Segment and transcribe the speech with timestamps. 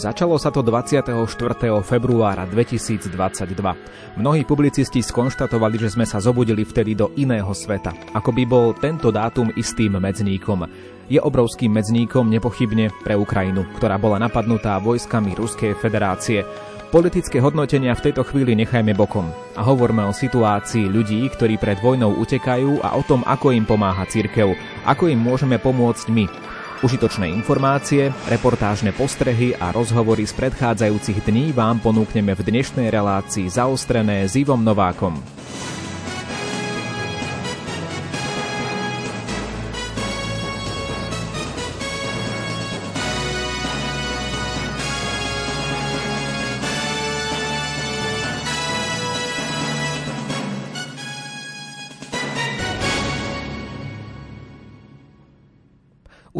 [0.00, 1.12] Začalo sa to 24.
[1.84, 3.12] februára 2022.
[4.16, 9.12] Mnohí publicisti skonštatovali, že sme sa zobudili vtedy do iného sveta, ako by bol tento
[9.12, 10.64] dátum istým medzníkom.
[11.04, 16.48] Je obrovským medzníkom nepochybne pre Ukrajinu, ktorá bola napadnutá vojskami Ruskej federácie.
[16.88, 22.16] Politické hodnotenia v tejto chvíli nechajme bokom a hovorme o situácii ľudí, ktorí pred vojnou
[22.24, 24.56] utekajú a o tom, ako im pomáha cirkev,
[24.88, 26.24] ako im môžeme pomôcť my,
[26.80, 34.24] Užitočné informácie, reportážne postrehy a rozhovory z predchádzajúcich dní vám ponúkneme v dnešnej relácii zaostrené
[34.24, 35.12] s Ivom Novákom.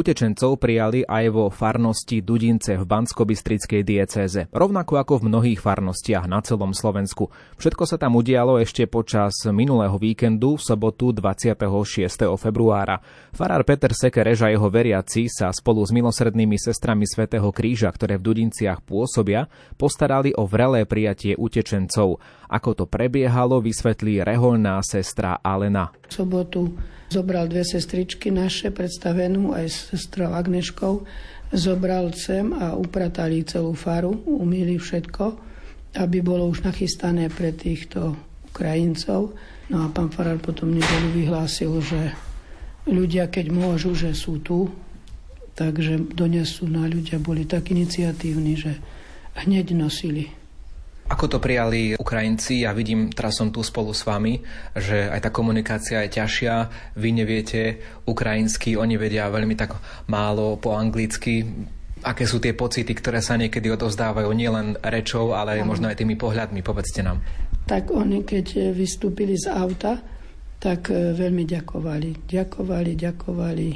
[0.00, 6.40] Utečencov prijali aj vo farnosti Dudince v Banskobystrickej diecéze, rovnako ako v mnohých farnostiach na
[6.40, 7.28] celom Slovensku.
[7.60, 12.32] Všetko sa tam udialo ešte počas minulého víkendu v sobotu 26.
[12.40, 13.04] februára.
[13.36, 18.24] Farár Peter Sekereš a jeho veriaci sa spolu s milosrednými sestrami Svetého kríža, ktoré v
[18.32, 22.24] Dudinciach pôsobia, postarali o vrelé prijatie utečencov.
[22.50, 25.94] Ako to prebiehalo, vysvetlí reholná sestra Alena.
[26.10, 26.74] V sobotu
[27.06, 31.06] zobral dve sestričky naše, predstavenú aj s sestrou Agneškou,
[31.54, 35.24] zobral sem a upratali celú faru, umýli všetko,
[36.02, 38.18] aby bolo už nachystané pre týchto
[38.50, 39.34] Ukrajincov.
[39.70, 42.14] No a pán Farar potom nedelu vyhlásil, že
[42.91, 44.75] ľudia, keď môžu, že sú tu,
[45.54, 48.75] takže donesú na ľudia, boli tak iniciatívni, že
[49.38, 50.39] hneď nosili
[51.10, 52.62] ako to prijali Ukrajinci?
[52.62, 54.38] Ja vidím, teraz som tu spolu s vami,
[54.78, 56.54] že aj tá komunikácia je ťažšia.
[56.94, 59.75] Vy neviete ukrajinsky, oni vedia veľmi tak
[60.06, 61.66] málo po anglicky.
[62.00, 66.15] Aké sú tie pocity, ktoré sa niekedy odovzdávajú nielen rečou, ale aj možno aj tými
[66.16, 66.62] pohľadmi?
[66.65, 67.20] Povedzte nám.
[67.66, 70.00] Tak oni, keď vystúpili z auta,
[70.56, 72.25] tak e, veľmi ďakovali.
[72.25, 73.69] Ďakovali, ďakovali.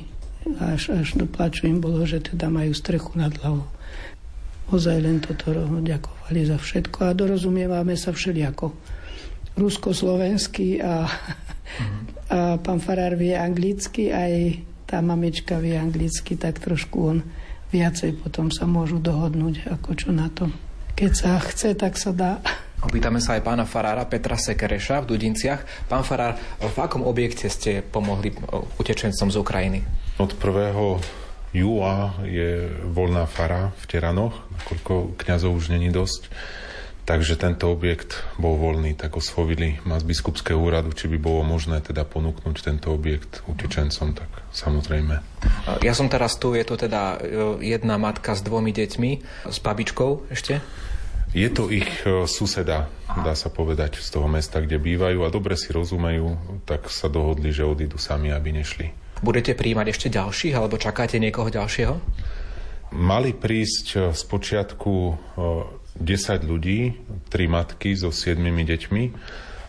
[0.61, 3.69] Až, až do plaču im bolo, že teda majú strechu nad hlavou.
[4.73, 5.53] Ozaj len toto
[5.85, 8.73] ďakovali za všetko a dorozumievame sa všelijako.
[9.55, 11.07] Rusko-slovenský a,
[12.33, 17.19] a pán Farár vie anglicky, aj tá mamička vie anglicky, tak trošku on
[17.75, 20.47] viacej potom sa môžu dohodnúť, ako čo na to.
[20.95, 22.39] Keď sa chce, tak sa dá.
[22.85, 25.89] Opýtame sa aj pána Farára Petra Sekereša v Dudinciach.
[25.89, 28.31] Pán Farár, v akom objekte ste pomohli
[28.79, 29.81] utečencom z Ukrajiny?
[30.21, 31.01] Od prvého
[31.55, 36.29] júla je voľná fara v Teranoch, nakoľko kňazov už není dosť.
[37.05, 41.85] Takže tento objekt bol voľný, tak oslovili ma z biskupského úradu, či by bolo možné
[41.85, 45.21] teda ponúknuť tento objekt utečencom, tak samozrejme.
[45.85, 49.11] Ja som teraz tu, je to teda e, jedna matka s dvomi deťmi,
[49.53, 50.65] s babičkou ešte?
[51.37, 55.61] Je to ich e, suseda, dá sa povedať, z toho mesta, kde bývajú a dobre
[55.61, 59.04] si rozumejú, tak sa dohodli, že odídu sami, aby nešli.
[59.25, 61.97] Budete príjmať ešte ďalších, alebo čakáte niekoho ďalšieho?
[62.93, 64.95] Mali prísť eh, z počiatku
[65.97, 66.81] 10 eh, ľudí,
[67.33, 69.05] tri matky so 7 deťmi,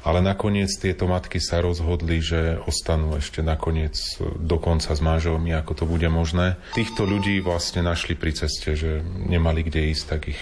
[0.05, 5.71] ale nakoniec tieto matky sa rozhodli, že ostanú ešte nakoniec eh, dokonca s manželmi, ako
[5.71, 6.59] to bude možné.
[6.75, 10.41] Týchto ľudí vlastne našli pri ceste, že nemali kde ísť, tak ich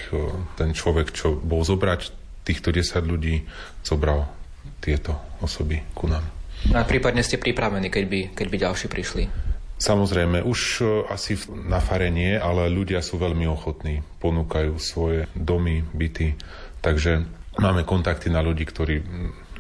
[0.58, 2.10] ten človek, čo bol zobrať
[2.50, 3.46] týchto 10 ľudí,
[3.86, 4.26] zobral
[4.82, 6.43] tieto osoby ku nám.
[6.72, 9.24] No a prípadne ste pripravení, keď by, keď by ďalší prišli?
[9.84, 15.84] Samozrejme, už e, asi na fare nie, ale ľudia sú veľmi ochotní, ponúkajú svoje domy,
[15.92, 16.40] byty,
[16.80, 17.28] takže
[17.60, 19.04] máme kontakty na ľudí, ktorí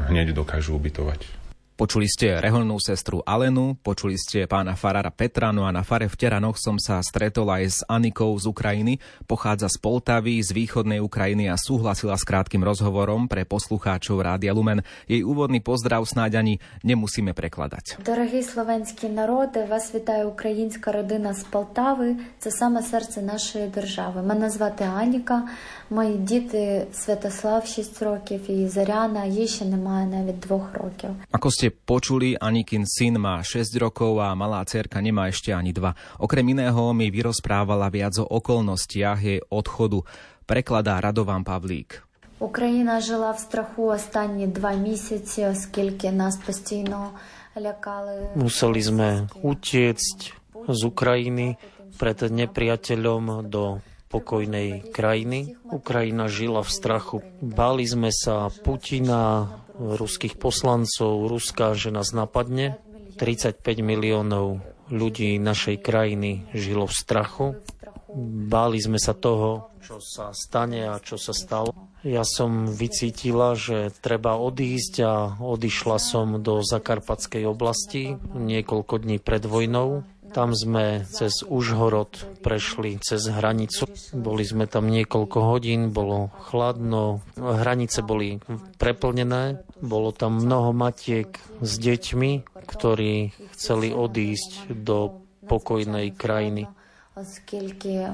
[0.07, 1.42] hneď dokážu ubytovať.
[1.82, 6.18] Počuli ste reholnú sestru Alenu, počuli ste pána farára Petra, no a na fare v
[6.18, 8.98] Teranoch som sa stretol aj s Anikou z Ukrajiny,
[9.30, 14.82] pochádza z Poltavy, z východnej Ukrajiny a súhlasila s krátkým rozhovorom pre poslucháčov Rádia Lumen.
[15.06, 18.02] Jej úvodný pozdrav snáď ani nemusíme prekladať.
[18.02, 22.18] Дорогі slovenský народи, вас вітає українська родина з Полтави.
[22.42, 24.26] Це саме серце нашої держави.
[24.26, 25.46] Мене звати Аніка,
[25.92, 31.10] мої діти Святослав 6 років і Заряна, їй ще немає навіть 2 років.
[31.32, 35.94] Ako ste počuli, Anikin syn má 6 rokov a malá cerka nemá ešte ani dva.
[36.18, 40.04] Okrem iného mi vyrozprávala viac o okolnostiach jej odchodu.
[40.48, 42.08] Prekladá Radovan Pavlík.
[42.38, 47.10] Україна жила в страху останні два місяці, оскільки нас постійно
[47.60, 48.30] лякали.
[48.36, 50.18] Museli sme utiecť
[50.68, 51.58] z Ukrajiny
[51.98, 53.82] pred nepriateľom do
[54.13, 55.57] pokojnej krajiny.
[55.73, 57.17] Ukrajina žila v strachu.
[57.41, 62.77] Báli sme sa Putina, ruských poslancov Ruska, že nás napadne.
[63.17, 67.47] 35 miliónov ľudí našej krajiny žilo v strachu.
[68.49, 71.73] Báli sme sa toho, čo sa stane a čo sa stalo.
[72.03, 79.47] Ja som vycítila, že treba odísť a odišla som do Zakarpatskej oblasti niekoľko dní pred
[79.47, 80.03] vojnou.
[80.33, 83.85] Tam sme cez Užhorod prešli cez hranicu.
[84.17, 88.41] Boli sme tam niekoľko hodín, bolo chladno, hranice boli
[88.81, 96.65] preplnené, bolo tam mnoho matiek s deťmi, ktorí chceli odísť do pokojnej krajiny.
[97.15, 98.09] Оскільки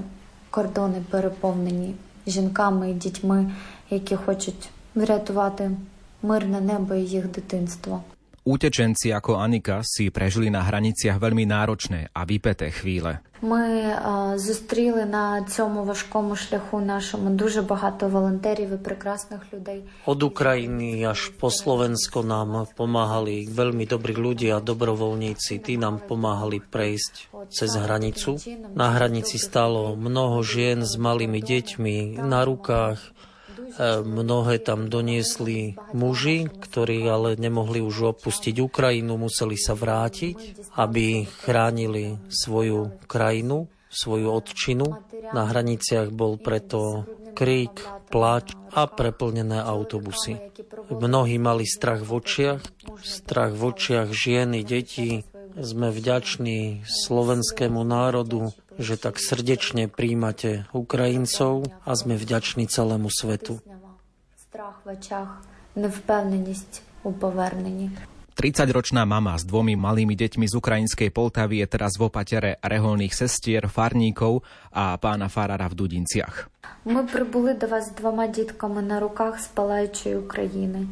[0.49, 1.95] кордони переповнені
[2.27, 3.51] жінками і дітьми,
[3.89, 5.71] які хочуть врятувати
[6.23, 8.03] мирне небо і їх дитинство.
[8.48, 13.24] Utečenci ako Anika si prežili na hraniciach veľmi náročné a vypeté chvíle.
[13.40, 19.82] Ми а, зустріли на цьому важкому шляху нашому дуже багато волонтерів і прекрасних людей.
[20.06, 25.64] Od Ukrajiny až po Slovensko nám pomáhali veľmi dobrí ľudia a dobrovoľníci.
[25.64, 28.36] Tí nám pomáhali prejsť cez hranicu.
[28.76, 33.00] Na hranici stalo mnoho žien s malými deťmi na rukách,
[33.37, 33.37] E,
[34.03, 42.19] mnohé tam doniesli muži, ktorí ale nemohli už opustiť Ukrajinu, museli sa vrátiť, aby chránili
[42.29, 44.87] svoju krajinu, svoju odčinu.
[45.33, 47.05] Na hraniciach bol preto
[47.37, 47.79] krík,
[48.09, 50.41] pláč a preplnené autobusy.
[50.89, 52.61] Mnohí mali strach v očiach,
[53.01, 55.23] strach v očiach žien i detí.
[55.59, 63.59] Sme vďační slovenskému národu, že tak srdečne príjmate Ukrajincov a sme vďační celému svetu.
[64.39, 65.43] Strach v očach,
[65.75, 67.91] nevpevnenosť u povernení.
[68.39, 73.67] 30-ročná mama s dvomi malými deťmi z ukrajinskej Poltavy je teraz v opatere reholných sestier,
[73.67, 76.47] farníkov a pána Farara v Dudinciach.
[76.87, 80.87] My pribuli do vás dvoma detkami na rukách z palajčej Ukrajiny.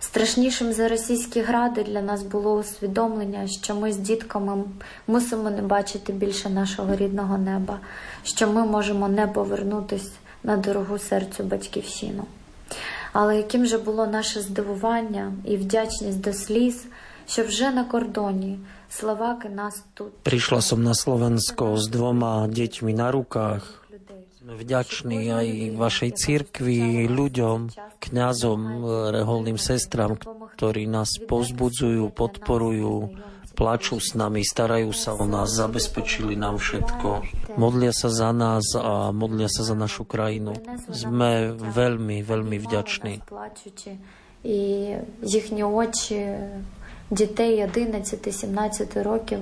[0.00, 4.64] Страшнішим за російські гради для нас було усвідомлення, що ми з дітками
[5.06, 7.78] мусимо не бачити більше нашого рідного неба,
[8.22, 10.10] що ми можемо не повернутися
[10.44, 12.24] на дорогу серцю батьківщину.
[13.12, 16.86] Але яким же було наше здивування і вдячність до сліз,
[17.26, 18.58] що вже на кордоні
[18.90, 20.12] словаки нас тут.
[20.24, 23.87] Som na Slovensko s dvoma deťmi na rukách.
[26.08, 27.58] Cirkvi, ľuďom,
[28.00, 28.60] kňazom,
[29.12, 30.16] reholným sestram,
[30.56, 33.12] ktorí nás povzbudzujú, podporujú,
[33.52, 37.08] plačú s nami, starajú sa o nás, zabezpečili nám všetko.
[37.60, 40.56] Modlia sa za nás a modlia sa za našu krajinu.
[40.88, 43.20] Sme veľmi, veľmi vďační.
[44.44, 46.36] І їхні очі
[47.10, 49.40] дітей 11-17 років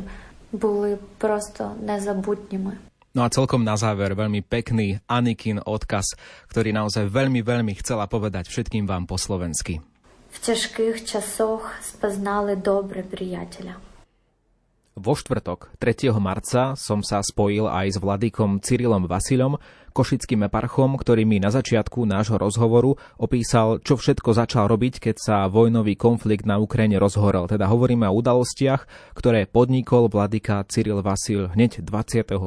[0.52, 2.72] були просто незабутніми.
[3.16, 6.20] No a celkom na záver veľmi pekný Anikin odkaz,
[6.52, 9.80] ktorý naozaj veľmi, veľmi chcela povedať všetkým vám po slovensky.
[10.28, 13.85] V ťažkých časoch spoznali dobre priateľa.
[14.96, 16.08] Vo štvrtok 3.
[16.16, 19.60] marca som sa spojil aj s vladykom Cyrilom Vasilom,
[19.92, 25.36] košickým eparchom, ktorý mi na začiatku nášho rozhovoru opísal, čo všetko začal robiť, keď sa
[25.52, 27.44] vojnový konflikt na Ukrajine rozhorel.
[27.44, 32.40] Teda hovoríme o udalostiach, ktoré podnikol vladyka Cyril Vasil hneď 24.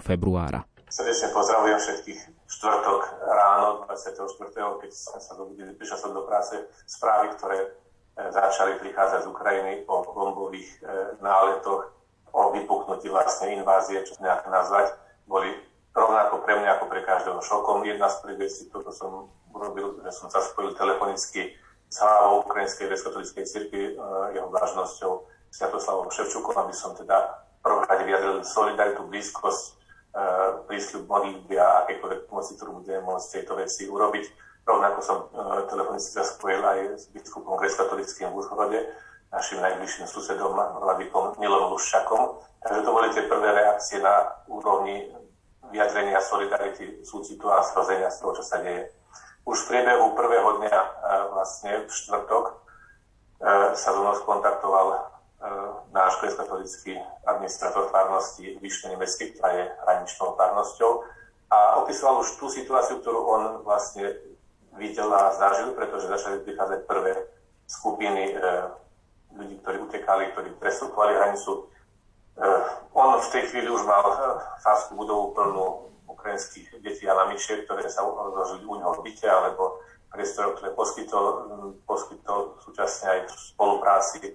[0.00, 0.64] februára.
[0.88, 4.80] Srdečne pozdravujem všetkých štvrtok ráno 24.
[4.80, 7.83] keď som sa dobudili, prišiel som do práce správy, ktoré
[8.14, 11.90] začali prichádzať z Ukrajiny o bombových e, náletoch,
[12.34, 14.94] o vypuknutí vlastne invázie, čo nejak nazvať,
[15.26, 15.50] boli
[15.94, 17.86] rovnako pre mňa ako pre každého šokom.
[17.86, 21.54] Jedna z prvých vecí, ktorú som urobil, že som sa spojil telefonicky
[21.90, 23.92] s hlavou Ukrajinskej grecko-katolíckej cirkvi, e,
[24.34, 25.12] jeho vážnosťou
[25.54, 29.72] Sviatoslavom Ševčukom, aby som teda prvom rade vyjadril solidaritu, blízkosť, e,
[30.68, 34.24] prísľub modlitby a akékoľvek pomoci, ktorú budeme môcť tejto veci urobiť
[34.64, 38.80] Rovnako som uh, telefonicky sa aj s biskupom grecko-katolickým v Úzhorode,
[39.28, 42.40] našim najbližším susedom, vladikom Milom Luščakom.
[42.64, 45.12] Takže to boli tie prvé reakcie na úrovni
[45.68, 48.88] vyjadrenia solidarity, súcitu a zrozenia z toho, čo sa deje.
[49.44, 50.88] Už v priebehu prvého dňa, uh,
[51.36, 55.12] vlastne v štvrtok, uh, sa so mnou skontaktoval
[55.92, 56.96] náš grecko-katolický
[57.28, 61.04] administrator farnosti Vyšne Nemecký, ktorá je hraničnou farnosťou
[61.52, 64.16] a opisoval už tú situáciu, ktorú on vlastne
[64.76, 67.12] videl a zažil, pretože začali prichádzať prvé
[67.66, 68.34] skupiny e,
[69.34, 71.52] ľudí, ktorí utekali, ktorí presúkovali hranicu.
[71.54, 71.62] E,
[72.94, 74.18] on v tej chvíli už mal e,
[74.62, 75.66] farskú budovu plnú
[76.10, 79.82] ukrajinských detí a namičiek, ktoré sa rozložili u neho v byte, alebo
[80.14, 81.24] priestor, ktoré poskytol,
[81.90, 84.32] poskytol súčasne aj v spolupráci e,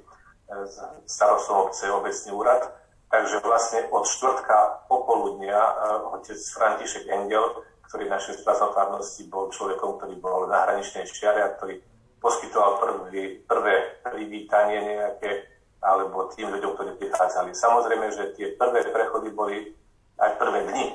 [0.67, 0.75] s
[1.07, 2.61] starostom obce obecný úrad.
[3.09, 5.73] Takže vlastne od štvrtka popoludnia e,
[6.19, 11.57] otec František Engel ktorý v našej spásnotárnosti bol človekom, ktorý bol na hraničnej čiare a
[11.57, 11.81] ktorý
[12.21, 15.49] poskytoval prvý, prvé privítanie nejaké,
[15.81, 17.49] alebo tým ľuďom, ktorí prichádzali.
[17.57, 19.73] Samozrejme, že tie prvé prechody boli
[20.21, 20.85] aj prvé dni,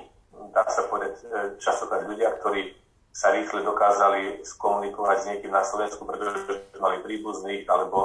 [0.54, 1.18] dá sa povedať,
[1.58, 2.78] častokrát ľudia, ktorí
[3.10, 7.98] sa rýchle dokázali skomunikovať s niekým na Slovensku, pretože mali príbuzných, alebo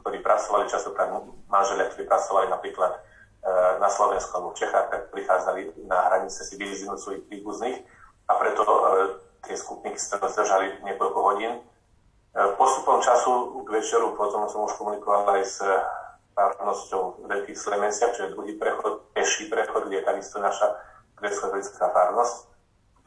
[0.00, 1.12] ktorí pracovali častokrát
[1.48, 2.98] manželia, ktorí pracovali napríklad e,
[3.80, 7.80] na Slovensku alebo v Čechách, tak prichádzali na hranice si vyviznúť svojich príbuzných
[8.30, 8.80] a preto e,
[9.42, 11.58] tie skupiny sa zdržali niekoľko hodín.
[11.58, 11.60] E,
[12.54, 15.58] postupom času k večeru potom som už komunikoval aj s
[16.38, 20.78] farnosťou Veľkých Slemenciach, čo je druhý prechod, peší prechod, kde je takisto naša
[21.18, 22.36] grecko-katolická farnosť.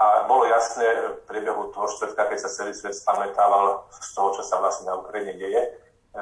[0.03, 4.43] A bolo jasné v priebehu toho štvrtka, keď sa celý svet spamätával z toho, čo
[4.43, 5.61] sa vlastne na Ukrajine deje,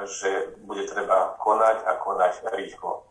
[0.06, 3.04] že bude treba konať a konať rýchlo.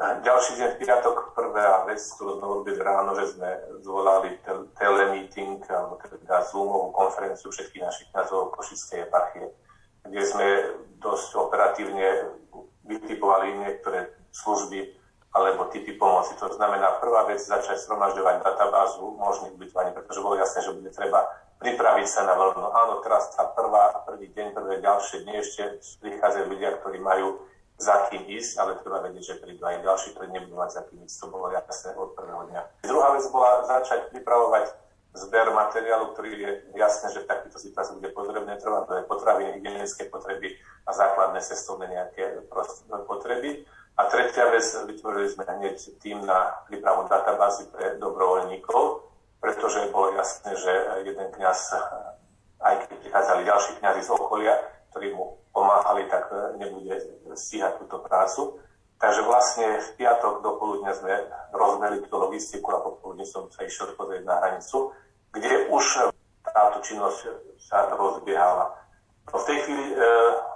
[0.00, 3.50] Ďalší deň piatok, prvá vec, ktorú sme robili ráno, že sme
[3.84, 4.40] zvolali
[4.80, 9.52] telemeeting, alebo teda Zoomovú konferenciu všetkých našich kniazov Košickej eparchie,
[10.08, 10.46] kde sme
[10.96, 12.08] dosť operatívne
[12.88, 14.96] vytipovali niektoré služby,
[15.36, 16.36] alebo typy pomoci.
[16.40, 21.28] To znamená, prvá vec začať sromažďovať databázu možných ubytovaní, pretože bolo jasné, že bude treba
[21.60, 22.64] pripraviť sa na vlnu.
[22.64, 25.62] Áno, teraz tá prvá, prvý deň, prvé ďalšie dni ešte
[26.00, 27.44] prichádzajú ľudia, ktorí majú
[27.82, 31.02] za kým ísť, ale treba vedieť, že prídu aj ďalší, ktorí nebudú mať za kým
[31.02, 31.16] ísť.
[31.18, 32.62] To bolo jasné od prvého dňa.
[32.86, 34.70] Druhá vec bola začať pripravovať
[35.12, 38.56] zber materiálu, ktorý je jasné, že v takýchto situácii bude potrebné.
[38.56, 40.56] Je potraviny, hygienické potreby
[40.88, 42.48] a základné cestovné nejaké
[43.04, 43.66] potreby.
[44.00, 49.04] A tretia vec, vytvorili sme hneď tým na prípravu databázy pre dobrovoľníkov,
[49.36, 50.72] pretože bolo jasné, že
[51.04, 51.76] jeden kňaz,
[52.64, 54.54] aj keď prichádzali ďalší kňazi z okolia,
[54.94, 56.96] ktorí mu pomáhali, tak nebude
[57.36, 58.58] stíhať túto prácu.
[59.02, 61.10] Takže vlastne v piatok do poludnia sme
[61.50, 64.94] rozmeli túto logistiku a popoludne som sa išiel pozrieť na hranicu,
[65.34, 66.12] kde už
[66.46, 67.18] táto činnosť
[67.58, 68.70] sa rozbiehala.
[69.30, 69.96] No v tej chvíli, e,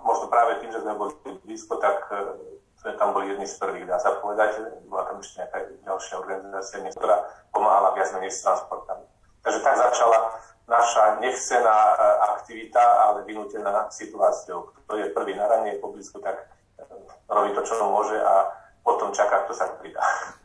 [0.02, 2.38] možno práve tým, že sme boli blízko, tak e,
[2.78, 4.62] sme tam boli jedni z prvých, dá sa povedať.
[4.86, 7.16] Bola tam ešte nejaká ďalšia organizácia, ktorá
[7.50, 9.06] pomáhala viac menej s transportami.
[9.46, 10.18] Takže tak začala
[10.66, 11.96] naša nechcená e,
[12.34, 14.74] aktivita, ale vynútená situáciou.
[14.82, 16.50] Kto je prvý na ranie po blízku, tak
[16.82, 16.82] e,
[17.30, 18.50] robí to, čo môže a
[18.82, 20.02] potom čaká, kto sa pridá.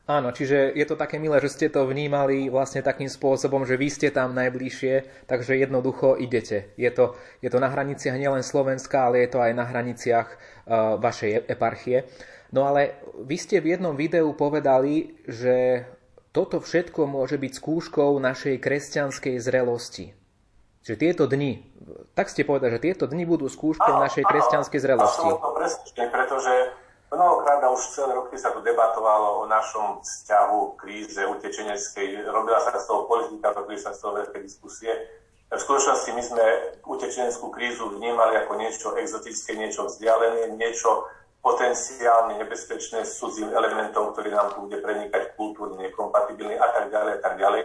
[0.10, 3.88] Áno, čiže je to také milé, že ste to vnímali vlastne takým spôsobom, že vy
[3.90, 6.74] ste tam najbližšie, takže jednoducho idete.
[6.78, 10.98] Je to, je to na hraniciach nielen Slovenska, ale je to aj na hraniciach uh,
[10.98, 12.10] vašej eparchie.
[12.52, 15.86] No ale vy ste v jednom videu povedali, že
[16.32, 20.16] toto všetko môže byť skúškou našej kresťanskej zrelosti.
[20.82, 21.62] Že tieto dni,
[22.18, 25.30] tak ste povedali, že tieto dni budú skúškou áno, našej kresťanskej zrelosti.
[25.30, 26.54] Áno, presne, pretože
[27.14, 32.26] mnohokrát už celé roky sa tu debatovalo o našom vzťahu kríze utečeneckej.
[32.26, 34.90] Robila sa z toho politika, robili sa z toho veľké diskusie.
[35.52, 36.46] V skutočnosti my sme
[36.88, 41.06] utečeneckú krízu vnímali ako niečo exotické, niečo vzdialené, niečo
[41.42, 47.14] potenciálne nebezpečné s cudzím elementom, ktorý nám tu bude prenikať kultúrne, nekompatibilný a tak ďalej
[47.18, 47.62] a tak ďalej.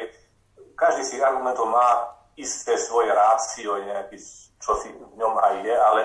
[0.77, 4.17] Každý tých argumentov má isté svoje rácio, nejaký,
[4.61, 6.03] čo si v ňom aj je, ale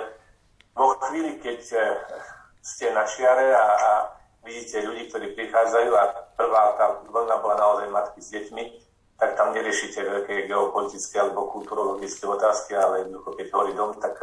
[0.75, 1.83] vo chvíli, keď eh,
[2.59, 3.91] ste na čiare a, a
[4.43, 6.03] vidíte ľudí, ktorí prichádzajú a
[6.35, 8.63] prvá tá vlna bola naozaj matky s deťmi,
[9.15, 14.17] tak tam neriešite veľké geopolitické alebo kulturologické otázky, ale jednoducho, keď horí dom, tak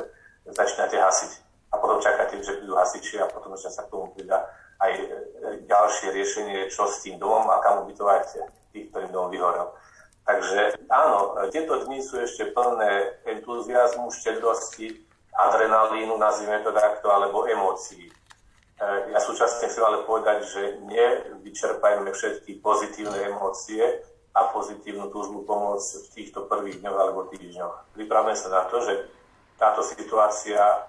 [0.49, 4.49] začínate hasiť a potom čakáte, že prídu hasiči a potom ešte sa k tomu pridá
[4.81, 5.05] aj e,
[5.69, 8.41] ďalšie riešenie, čo s tým domom a kam ubytovať
[8.73, 9.75] tých, ktorým dom vyhorel.
[10.29, 14.93] Takže áno, tieto dni sú ešte plné entuziasmu, štedrosti,
[15.33, 18.09] adrenalínu, nazvime to takto, alebo emócií.
[18.09, 18.13] E,
[19.13, 23.83] ja súčasne chcem ale povedať, že nevyčerpajme všetky pozitívne emócie
[24.33, 27.99] a pozitívnu túžbu pomôcť v týchto prvých dňoch alebo týždňoch.
[27.99, 28.95] Pripravme sa na to, že
[29.59, 30.87] táto situácia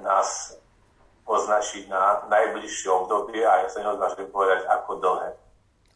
[0.00, 0.56] nás
[1.28, 5.30] označiť na najbližšie obdobie a ja sa neodvážim povedať, ako dlhé.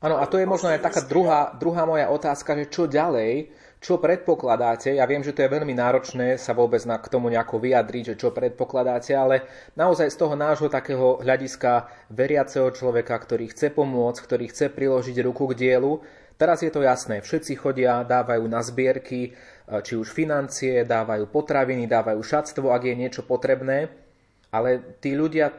[0.04, 3.48] Áno, a to je možno aj taká druhá, druhá moja otázka, že čo ďalej,
[3.80, 4.92] čo predpokladáte?
[4.96, 8.18] Ja viem, že to je veľmi náročné sa vôbec na, k tomu nejako vyjadriť, že
[8.20, 14.44] čo predpokladáte, ale naozaj z toho nášho takého hľadiska veriaceho človeka, ktorý chce pomôcť, ktorý
[14.52, 16.02] chce priložiť ruku k dielu,
[16.40, 19.32] teraz je to jasné, všetci chodia, dávajú na zbierky,
[19.66, 23.90] či už financie, dávajú potraviny, dávajú šatstvo, ak je niečo potrebné,
[24.54, 25.56] ale tí ľudia eh,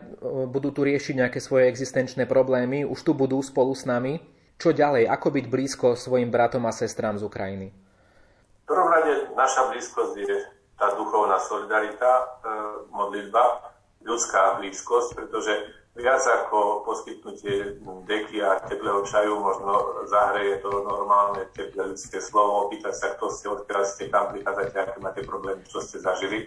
[0.48, 4.20] budú tu riešiť nejaké svoje existenčné problémy, už tu budú spolu s nami.
[4.58, 5.06] Čo ďalej?
[5.06, 7.68] Ako byť blízko svojim bratom a sestrám z Ukrajiny?
[7.70, 10.38] V prvom rade naša blízkosť je
[10.74, 12.12] tá duchovná solidarita,
[12.42, 12.52] eh,
[12.90, 13.76] modlitba,
[14.08, 15.54] ľudská blízkosť, pretože
[15.98, 22.94] viac ako poskytnutie deky a teplého čaju, možno zahreje to normálne teplé ľudské slovo, opýtať
[22.94, 26.46] sa, kto ste, odkiaľ ste, kam prichádzate, aké máte problémy, čo ste zažili.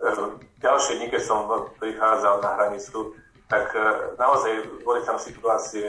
[0.00, 1.44] Ehm, ďalšie dni, keď som
[1.76, 3.12] prichádzal na hranicu,
[3.50, 3.74] tak
[4.14, 5.82] naozaj boli tam situácie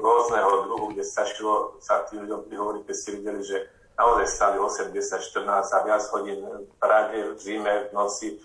[0.00, 3.68] rôzneho druhu, kde stačilo sa tým ľuďom prihovoriť, keď ste videli, že
[4.00, 8.40] naozaj stali 8, 10, 14 a viac hodín v Prahe, v zime, v noci,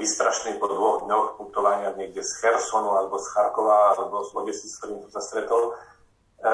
[0.00, 4.80] vystrašený po dvoch dňoch putovania niekde z Chersonu alebo z Charkova alebo z Odesy, s
[4.80, 5.76] ktorým sa stretol.
[6.40, 6.50] E,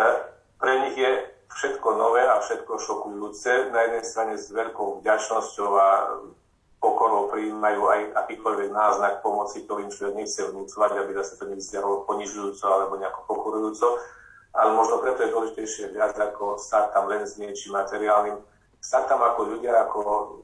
[0.58, 1.12] pre nich je
[1.54, 3.70] všetko nové a všetko šokujúce.
[3.70, 5.88] Na jednej strane s veľkou vďačnosťou a
[6.82, 12.66] pokorou prijímajú aj akýkoľvek náznak pomoci, ktorým človek nechce vnúcovať, aby zase to nevyzeralo ponižujúco
[12.66, 14.02] alebo nejako pokorujúco
[14.54, 18.38] ale možno preto je dôležitejšie viac ako stať tam len s niečím materiálnym,
[18.84, 20.00] stať tam ako ľudia, ako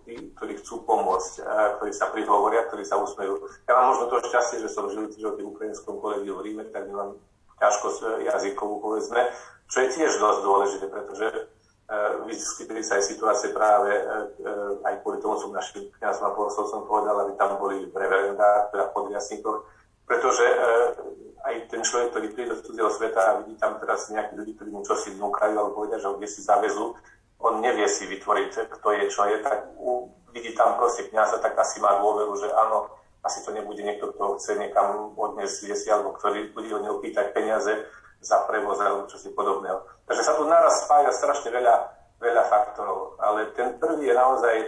[0.09, 1.44] tí, ktorí chcú pomôcť,
[1.76, 3.37] ktorí sa prihovoria, ktorí sa usmejú.
[3.68, 6.64] Ja mám možno to šťastie, že som žil 3 roky v ukrajinskom kolegiu v Ríme,
[6.73, 7.20] tak nemám
[7.61, 9.28] ťažkosť jazykovú, povedzme,
[9.68, 15.20] čo je tiež dosť dôležité, pretože uh, vyskytli sa aj situácie práve uh, aj kvôli
[15.20, 19.68] tomu som našim kniazom a som povedal, aby tam boli v reverendách, teda podriasníkoch,
[20.09, 20.97] pretože uh,
[21.44, 24.70] aj ten človek, ktorý príde do cudzieho sveta a vidí tam teraz nejakých ľudí, ktorí
[24.73, 26.97] mu čosi vnúkajú alebo povedia, že ho kde si zavezú,
[27.40, 31.56] on nevie si vytvoriť, kto je, čo je, tak u, vidí tam proste kniaza, tak
[31.56, 32.92] asi má dôveru, že áno,
[33.25, 37.37] asi to nebude niekto, kto chce niekam odniesť si, alebo ktorý bude od neho pýtať
[37.37, 37.85] peniaze
[38.20, 39.80] za prevoz alebo čosi podobného.
[40.04, 41.75] Takže sa tu naraz spája strašne veľa,
[42.20, 44.66] veľa faktorov, ale ten prvý je naozaj e,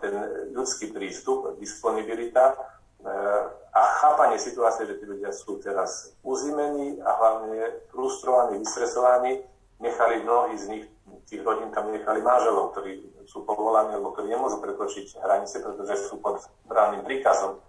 [0.00, 0.14] ten
[0.56, 3.08] ľudský prístup, disponibilita, e,
[3.78, 9.44] a chápanie situácie, že tí ľudia sú teraz uzimení a hlavne frustrovaní, vystresovaní,
[9.78, 10.84] nechali mnohí z nich,
[11.28, 16.16] tých rodín tam nechali manželov, ktorí sú povolaní alebo ktorí nemôžu prekročiť hranice, pretože sú
[16.18, 17.60] pod právnym príkazom.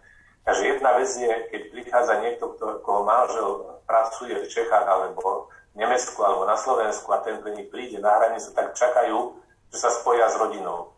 [0.47, 5.83] Takže jedna vec je, keď prichádza niekto, kto, koho manžel pracuje v Čechách alebo v
[5.83, 9.35] Nemecku alebo na Slovensku a ten pre nich príde na hranicu, tak čakajú,
[9.69, 10.95] že sa spoja s rodinou.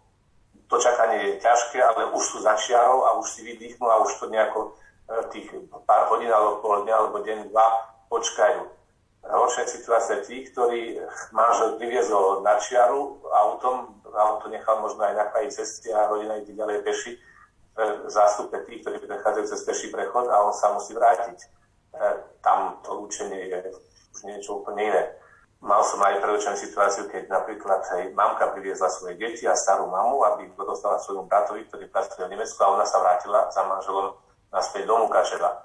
[0.72, 4.24] To čakanie je ťažké, ale už sú za čiarou a už si vydýchnú a už
[4.24, 4.72] to nejako
[5.36, 5.52] tých
[5.84, 7.68] pár hodín alebo pol dňa alebo deň, dva
[8.08, 8.81] počkajú.
[9.22, 10.98] Horšia situácia tých, ktorí
[11.30, 16.58] manžel priviezol na čiaru autom, auto nechal možno aj na kraji cesty a rodina ide
[16.58, 17.14] ďalej peši,
[17.78, 21.38] v zástupe tých, ktorí prechádzajú cez peší prechod a on sa musí vrátiť.
[21.40, 21.48] E,
[22.44, 23.60] tam to lúčenie je
[24.12, 25.04] už niečo úplne iné.
[25.62, 30.26] Mal som aj predočenú situáciu, keď napríklad hej, mamka priviezla svoje deti a starú mamu,
[30.34, 34.18] aby to dostala svojom bratovi, ktorý pracuje v Nemecku a ona sa vrátila za manželom
[34.50, 35.62] naspäť do Mukačeva.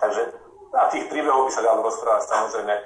[0.00, 0.39] Takže
[0.70, 2.82] a tých príbehov by sa dalo rozprávať samozrejme e,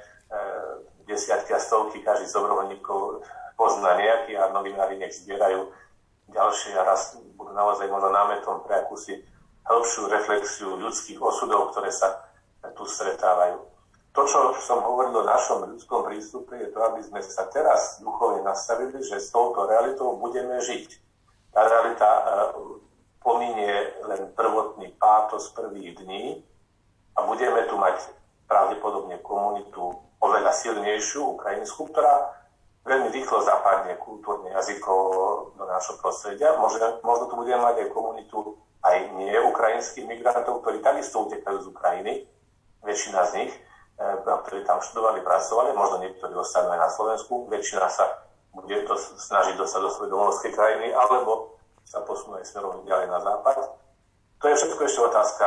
[1.05, 3.21] desiatky a stovky, každý z dobrovoľníkov
[3.55, 5.69] pozná nejaký a novinári nech zbierajú
[6.33, 9.21] ďalšie a raz budú naozaj možno námetom pre akúsi
[9.69, 12.25] hĺbšiu reflexiu ľudských osudov, ktoré sa
[12.73, 13.61] tu stretávajú.
[14.15, 18.47] To, čo som hovoril o našom ľudskom prístupe, je to, aby sme sa teraz duchovne
[18.47, 20.87] nastavili, že s touto realitou budeme žiť.
[21.51, 22.23] Tá realita e,
[23.19, 23.75] pominie
[24.07, 26.47] len prvotný pátos prvých dní
[27.15, 28.11] a budeme tu mať
[28.51, 32.33] pravdepodobne komunitu oveľa silnejšiu, ukrajinskú, ktorá
[32.85, 36.57] veľmi rýchlo zapadne kultúrne jazykovo do nášho prostredia.
[36.61, 41.67] Možno, možno tu budeme mať aj komunitu aj nie ukrajinských migrantov, ktorí takisto utekajú z
[41.73, 42.13] Ukrajiny,
[42.85, 43.61] väčšina z nich, e,
[44.21, 49.57] ktorí tam študovali, pracovali, možno niektorí ostanú aj na Slovensku, väčšina sa bude to snažiť
[49.57, 53.73] dostať do svojej domovskej krajiny, alebo sa posunú aj smerom ďalej na západ.
[54.41, 55.47] To je všetko ešte otázka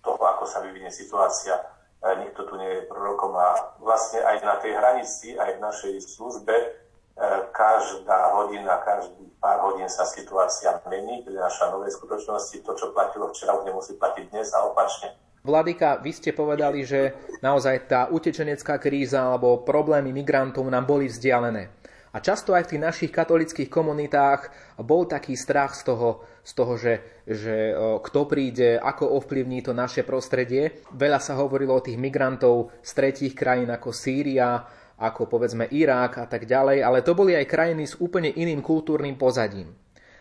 [0.00, 1.56] toho, ako sa vyvinie situácia.
[2.00, 6.54] Nikto tu nie je prorokom a vlastne aj na tej hranici, aj v našej službe
[6.56, 6.66] e,
[7.52, 13.52] každá hodina, každý pár hodín sa situácia mení, naša nové skutočnosti, to, čo platilo včera,
[13.52, 15.12] už nemusí platiť dnes a opačne.
[15.44, 21.68] Vladika, vy ste povedali, že naozaj tá utečenecká kríza alebo problémy migrantov nám boli vzdialené.
[22.12, 26.74] A často aj v tých našich katolických komunitách bol taký strach z toho, z toho
[26.80, 30.82] že, že kto príde, ako ovplyvní to naše prostredie.
[30.96, 34.64] Veľa sa hovorilo o tých migrantov z tretích krajín ako Sýria,
[35.00, 39.16] ako povedzme Irák a tak ďalej, ale to boli aj krajiny s úplne iným kultúrnym
[39.16, 39.72] pozadím.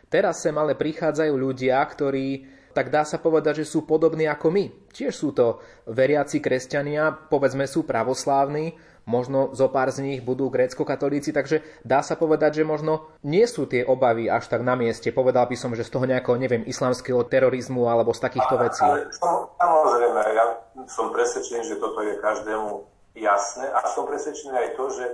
[0.07, 4.65] Teraz sem ale prichádzajú ľudia, ktorí tak dá sa povedať, že sú podobní ako my.
[4.93, 8.71] Tiež sú to veriaci kresťania, povedzme sú pravoslávni,
[9.09, 13.65] možno zo pár z nich budú grécko-katolíci, takže dá sa povedať, že možno nie sú
[13.65, 15.09] tie obavy až tak na mieste.
[15.09, 18.85] Povedal by som, že z toho nejakého, neviem, islamského terorizmu alebo z takýchto vecí.
[18.85, 19.09] Ale,
[19.57, 20.45] samozrejme, ja
[20.85, 22.85] som presvedčený, že toto je každému
[23.17, 25.13] jasné a som presvedčený aj to, že e,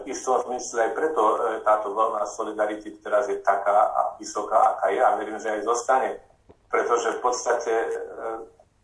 [0.00, 4.94] v istom zmysle aj preto e, táto vlna solidarity teraz je taká a vysoká, aká
[4.94, 6.22] je a verím, že aj zostane.
[6.70, 7.88] Pretože v podstate e,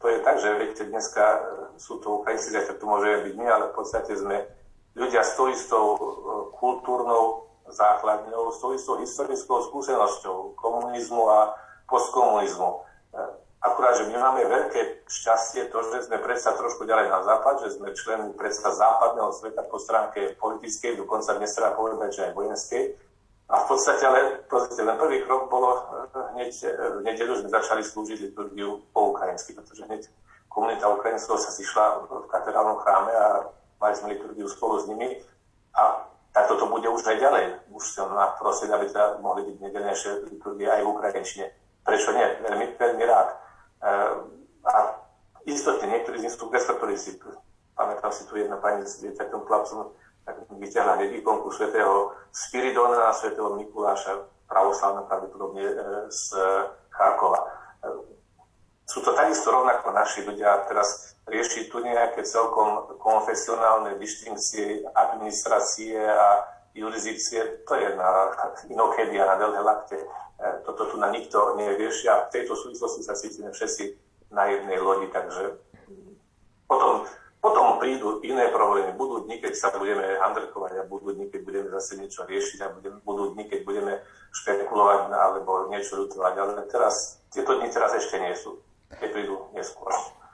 [0.00, 1.22] to je tak, že viete, dneska
[1.76, 4.46] sú to Ukrajinci, že tu môže byť my, ale v podstate sme
[4.96, 5.98] ľudia s tou istou e,
[6.58, 11.54] kultúrnou základňou, s tou istou historickou skúsenosťou komunizmu a
[11.86, 12.70] postkomunizmu.
[12.70, 12.78] E,
[13.60, 17.76] Akurát, že my máme veľké šťastie to, že sme predsa trošku ďalej na západ, že
[17.76, 22.84] sme členmi predsa západného sveta po stránke politickej, dokonca dnes treba povedať, že aj vojenskej.
[23.52, 25.82] A v podstate ale pozrite, len prvý krok bolo eh,
[26.40, 30.08] hneď v nedeľu sme začali slúžiť liturgiu po ukrajinsky, pretože hneď
[30.50, 33.26] komunita ukrajinského sa zišla v katedrálnom chráme a
[33.78, 35.22] mali sme liturgiu spolu s nimi.
[35.78, 37.44] A takto to bude už aj ďalej.
[37.70, 41.46] Už som na prosím, aby teda mohli byť nedelnejšie liturgie aj v ukrajinčine.
[41.86, 42.26] Prečo nie?
[42.42, 43.28] Veľmi, veľmi rád.
[43.80, 44.12] Eh,
[44.66, 44.74] a
[45.46, 46.50] istotne niektorí z nich sú
[46.98, 47.10] si,
[47.72, 49.88] pamätám si tu jedna pani s dieťaťom chlapcom,
[50.28, 55.74] tak vyťahla hneď ikonku svätého Spiridona a svätého Mikuláša, pravoslavná pravdepodobne eh,
[56.10, 56.34] z
[56.90, 57.60] Charkova.
[58.90, 60.66] Sú to takisto rovnako naši ľudia.
[60.66, 66.42] Teraz riešiť tu nejaké celkom konfesionálne distinkcie administrácie a
[66.74, 68.34] jurisdikcie, to je na
[68.66, 69.94] inokedy a na dlhé lakte.
[69.94, 70.06] E,
[70.66, 73.94] toto tu na nikto nevieši a v tejto súvislosti sa cítime všetci
[74.34, 75.54] na jednej lodi, takže
[76.66, 77.06] potom,
[77.38, 78.94] potom prídu iné problémy.
[78.98, 82.74] Budú dni, keď sa budeme handrkovať a budú dni, keď budeme zase niečo riešiť a
[82.74, 83.92] budem, budú dni, keď budeme
[84.34, 86.34] špekulovať alebo niečo ľutovať.
[86.38, 88.58] Ale teraz, tieto dni teraz ešte nie sú.
[88.96, 89.90] Keď prídu neskôr.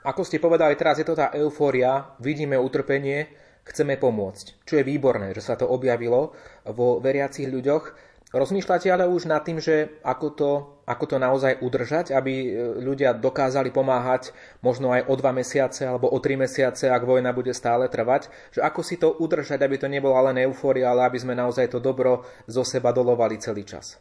[0.07, 3.27] Ako ste povedali, teraz je to tá eufória, vidíme utrpenie,
[3.67, 4.63] chceme pomôcť.
[4.63, 6.31] Čo je výborné, že sa to objavilo
[6.63, 8.07] vo veriacich ľuďoch.
[8.27, 10.51] Rozmýšľate ale už nad tým, že ako to,
[10.83, 12.49] ako to naozaj udržať, aby e,
[12.83, 17.55] ľudia dokázali pomáhať možno aj o dva mesiace alebo o tri mesiace, ak vojna bude
[17.55, 21.39] stále trvať, že ako si to udržať, aby to nebola len eufória, ale aby sme
[21.39, 23.95] naozaj to dobro zo seba dolovali celý čas.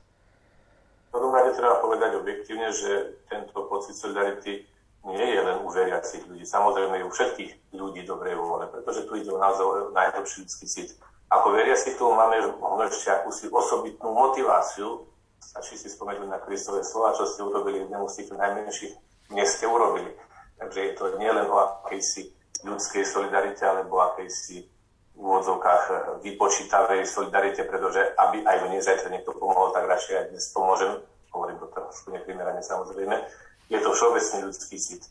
[1.14, 3.15] V prvom rade treba povedať objektívne, že
[3.76, 4.64] pocit solidarity
[5.04, 9.30] nie je len u veriacich ľudí, samozrejme u všetkých ľudí dobrej vôle, pretože tu ide
[9.30, 10.90] o naozaj najlepší ľudský cit
[11.26, 15.10] ako veriaci tu máme možno ešte akúsi osobitnú motiváciu.
[15.42, 18.94] Stačí si spomenúť na Kristové slova, čo ste urobili jednému z tých najmenších,
[19.34, 20.14] dnes ste urobili.
[20.62, 22.30] Takže je to nielen o akejsi
[22.62, 24.70] ľudskej solidarite, alebo akejsi
[25.16, 25.82] v úvodzovkách
[26.22, 30.92] vypočítavej solidarite, pretože aby aj mne zajtra niekto pomohol, tak radšej aj dnes pomôžem.
[31.34, 33.18] Hovorím to trošku neprimerane samozrejme.
[33.66, 35.02] Je to všeobecný ľudský cit.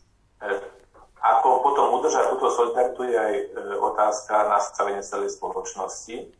[1.20, 3.44] Ako potom udržať túto solidaritu je aj e,
[3.82, 6.30] otázka nastavenia celej spoločnosti,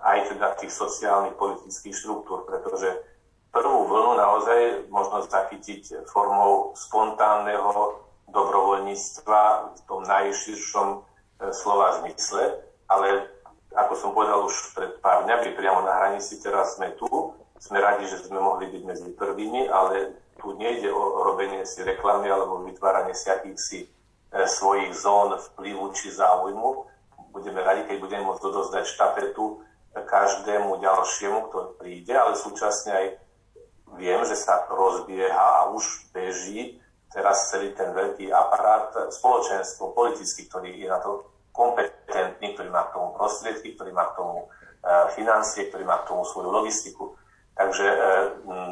[0.00, 2.88] aj teda tých sociálnych politických štruktúr, pretože
[3.52, 8.00] prvú vlnu naozaj možno zachytiť formou spontánneho
[8.32, 9.42] dobrovoľníctva
[9.76, 10.98] v tom najširšom e,
[11.52, 12.56] slova zmysle,
[12.88, 13.28] ale
[13.76, 18.10] ako som povedal už pred pár dňami, priamo na hranici teraz sme tu, sme radi,
[18.10, 23.14] že sme mohli byť medzi prvými, ale tu nejde o robenie si reklamy alebo vytváranie
[23.14, 23.86] si akýchsi
[24.32, 26.88] E, svojich zón vplyvu či záujmu.
[27.36, 29.60] Budeme radi, keď budeme môcť dodozdať štafetu
[29.92, 33.06] každému ďalšiemu, kto príde, ale súčasne aj
[34.00, 36.80] viem, že sa rozbieha a už beží
[37.12, 42.96] teraz celý ten veľký aparát spoločenstvo politický, ktorý je na to kompetentný, ktorý má k
[42.96, 44.46] tomu prostriedky, ktorý má k tomu e,
[45.12, 47.12] financie, ktorý má k tomu svoju logistiku.
[47.52, 47.96] Takže e,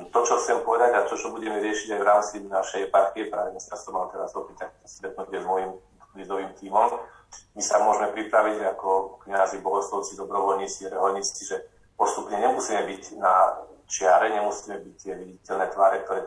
[0.09, 3.53] to, čo chcem povedať a to, čo budeme riešiť aj v rámci našej partie, práve
[3.53, 5.77] dneska som mal teraz opäť stretnutie s môjim
[6.16, 6.88] lidovým tímom,
[7.55, 11.62] my sa môžeme pripraviť ako kniazy, bohoslovci, dobrovoľníci, reholníci, že
[11.95, 16.21] postupne nemusíme byť na čiare, nemusíme byť tie viditeľné tváre, ktoré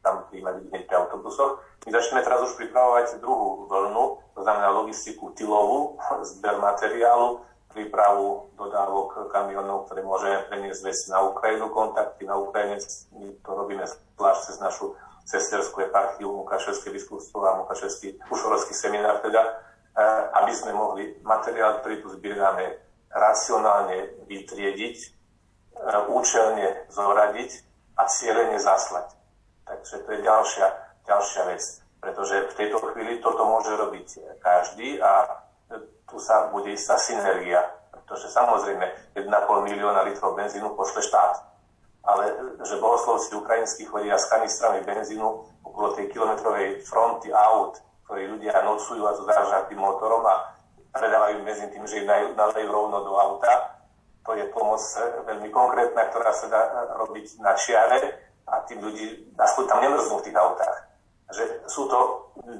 [0.00, 1.58] tam príjmať hneď pri autobusoch.
[1.84, 4.04] My začneme teraz už pripravovať druhú vlnu,
[4.36, 7.42] to znamená logistiku tylovú, zber materiálu,
[7.76, 12.80] prípravu dodávok kamionov, ktoré môžeme preniesť veci na Ukrajinu, kontakty na Ukrajine.
[13.12, 13.84] My to robíme
[14.16, 14.96] zvlášť cez našu
[15.28, 19.52] sesterskú eparchiu Mukaševské biskupstvo a Mukaševský ušorovský seminár, teda, e,
[20.40, 22.80] aby sme mohli materiál, ktorý tu zbierame,
[23.12, 25.08] racionálne vytriediť, e,
[26.08, 27.50] účelne zoradiť
[28.00, 29.12] a cieľene zaslať.
[29.68, 30.66] Takže to je ďalšia,
[31.04, 31.62] ďalšia vec,
[32.00, 35.42] pretože v tejto chvíli toto môže robiť každý a
[36.06, 38.86] tu sa bude istá synergia, pretože samozrejme
[39.18, 39.26] 1,5
[39.66, 41.34] milióna litrov benzínu pošle štát,
[42.06, 42.24] ale
[42.62, 45.26] že bohoslovci ukrajinskí chodia s kanistrami benzínu
[45.66, 49.26] okolo tej kilometrovej fronty aut, ktorí ľudia nocujú a to
[49.66, 50.54] tým motorom a
[50.94, 53.82] predávajú benzín tým, že ich nalejú rovno do auta.
[54.22, 54.82] To je pomoc
[55.26, 56.62] veľmi konkrétna, ktorá sa dá
[57.02, 57.98] robiť na čiare
[58.46, 60.78] a tým ľudí aspoň tam nemrznú v tých autách.
[61.34, 61.98] Že sú to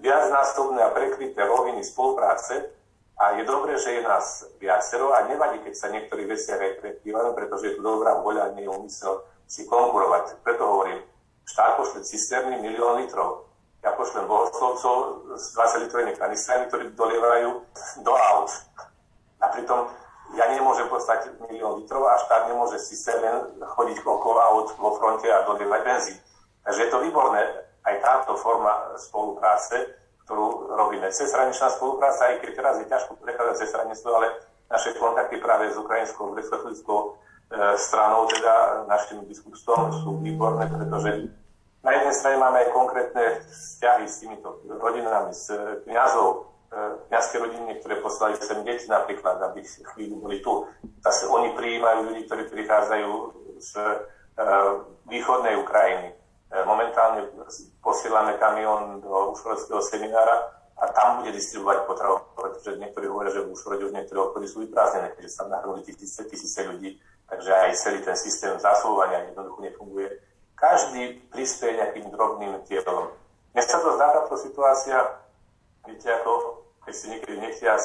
[0.02, 2.75] viacnásobné a prekryté roviny spolupráce,
[3.16, 7.32] a je dobré, že je nás viacero a nevadí, keď sa niektorí veciach aj prekrývajú,
[7.32, 10.44] pretože je tu dobrá voľa a nie je umysel si konkurovať.
[10.44, 11.00] Preto hovorím,
[11.48, 13.48] štát pošle cisterny milión litrov.
[13.80, 14.96] Ja pošlem bohoslovcov
[15.38, 17.50] s 20 litrovými kanistrami, ktorí dolievajú
[18.04, 18.50] do aut.
[19.40, 19.88] A pritom
[20.34, 25.46] ja nemôžem poslať milión litrov a štát nemôže cisterne chodiť okolo aut vo fronte a
[25.46, 26.18] dolievať benzín.
[26.66, 27.64] Takže je to výborné.
[27.86, 29.78] aj táto forma spolupráce,
[30.26, 31.06] ktorú robíme.
[31.14, 34.26] Cezhraničná spolupráca, aj keď teraz je ťažko prechádzať cez hranicu, ale
[34.66, 37.06] naše kontakty práve s ukrajinskou grecko e,
[37.78, 41.30] stranou, teda našim biskupstvom sú výborné, pretože
[41.86, 45.54] na jednej strane máme aj konkrétne vzťahy s týmito rodinami, s
[45.86, 50.66] kniazov, e, kniazské rodiny, ktoré poslali sem deti napríklad, aby chvíľu boli tu.
[51.06, 53.10] Zase oni prijímajú ľudí, ktorí prichádzajú
[53.62, 53.94] z e,
[55.06, 56.18] východnej Ukrajiny.
[56.46, 57.26] Momentálne
[57.82, 63.50] posielame kamión do Ušhorodského seminára a tam bude distribuovať potravu, pretože niektorí hovoria, že v
[63.50, 67.98] Ušhorode už niektoré obchody sú vyprázdnené, keďže sa nahrnuli tisíce, tisíce ľudí, takže aj celý
[68.04, 70.08] ten systém zásobovania jednoducho nefunguje.
[70.54, 73.10] Každý prispieje nejakým drobným tielom.
[73.50, 74.96] Mne sa to zdá táto situácia,
[75.82, 77.82] viete, ako keď si niekedy nechtiac,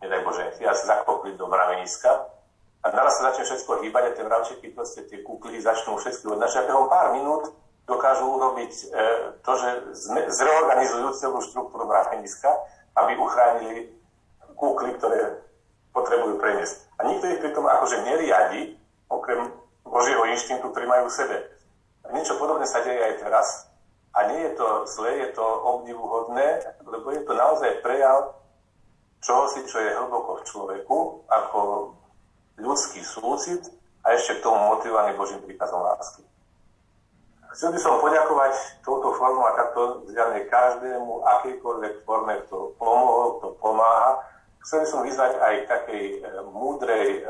[0.00, 2.32] nedaj Bože, nechtiac zakopli do mraveniska
[2.80, 6.70] a naraz sa začne všetko hýbať a tie mravčeky, proste tie kúkly začnú všetky odnašať.
[6.70, 7.50] Pár minút
[7.88, 8.84] dokážu urobiť e,
[9.40, 9.68] to, že
[10.28, 12.52] zreorganizujú celú štruktúru mraveniska,
[13.00, 13.88] aby uchránili
[14.52, 15.40] kúkly, ktoré
[15.96, 16.84] potrebujú preniesť.
[17.00, 18.76] A nikto ich pritom akože neriadi,
[19.08, 19.48] okrem
[19.88, 21.36] Božieho inštinktu, ktorý majú v sebe.
[22.12, 23.48] Niečo podobné sa deje aj teraz.
[24.12, 28.36] A nie je to zlé, je to obdivuhodné, lebo je to naozaj prejav
[29.24, 30.98] čohosi, čo je hlboko v človeku,
[31.28, 31.60] ako
[32.58, 33.62] ľudský súcit
[34.02, 36.27] a ešte k tomu motivovaný Božím príkazom lásky.
[37.48, 43.46] Chcel by som poďakovať touto formou a takto zjavne každému, akýkoľvek forme, kto pomohol, kto
[43.56, 44.20] pomáha.
[44.60, 46.16] Chcel by som vyzvať aj takej e,
[46.52, 47.20] múdrej e,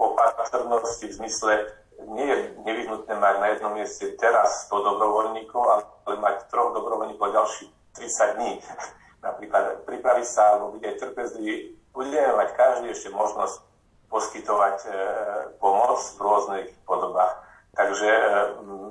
[0.00, 1.52] opatrnosti v zmysle,
[2.08, 7.70] nie je nevyhnutné mať na jednom mieste teraz 100 dobrovoľníkov, ale mať troch dobrovoľníkov ďalších
[7.98, 8.52] 30 dní.
[9.26, 11.76] Napríklad pripraviť sa alebo byť aj trpezlivý.
[11.92, 13.60] Budeme mať každý ešte možnosť
[14.08, 14.90] poskytovať e,
[15.60, 17.44] pomoc v rôznych podobách.
[17.76, 18.10] Takže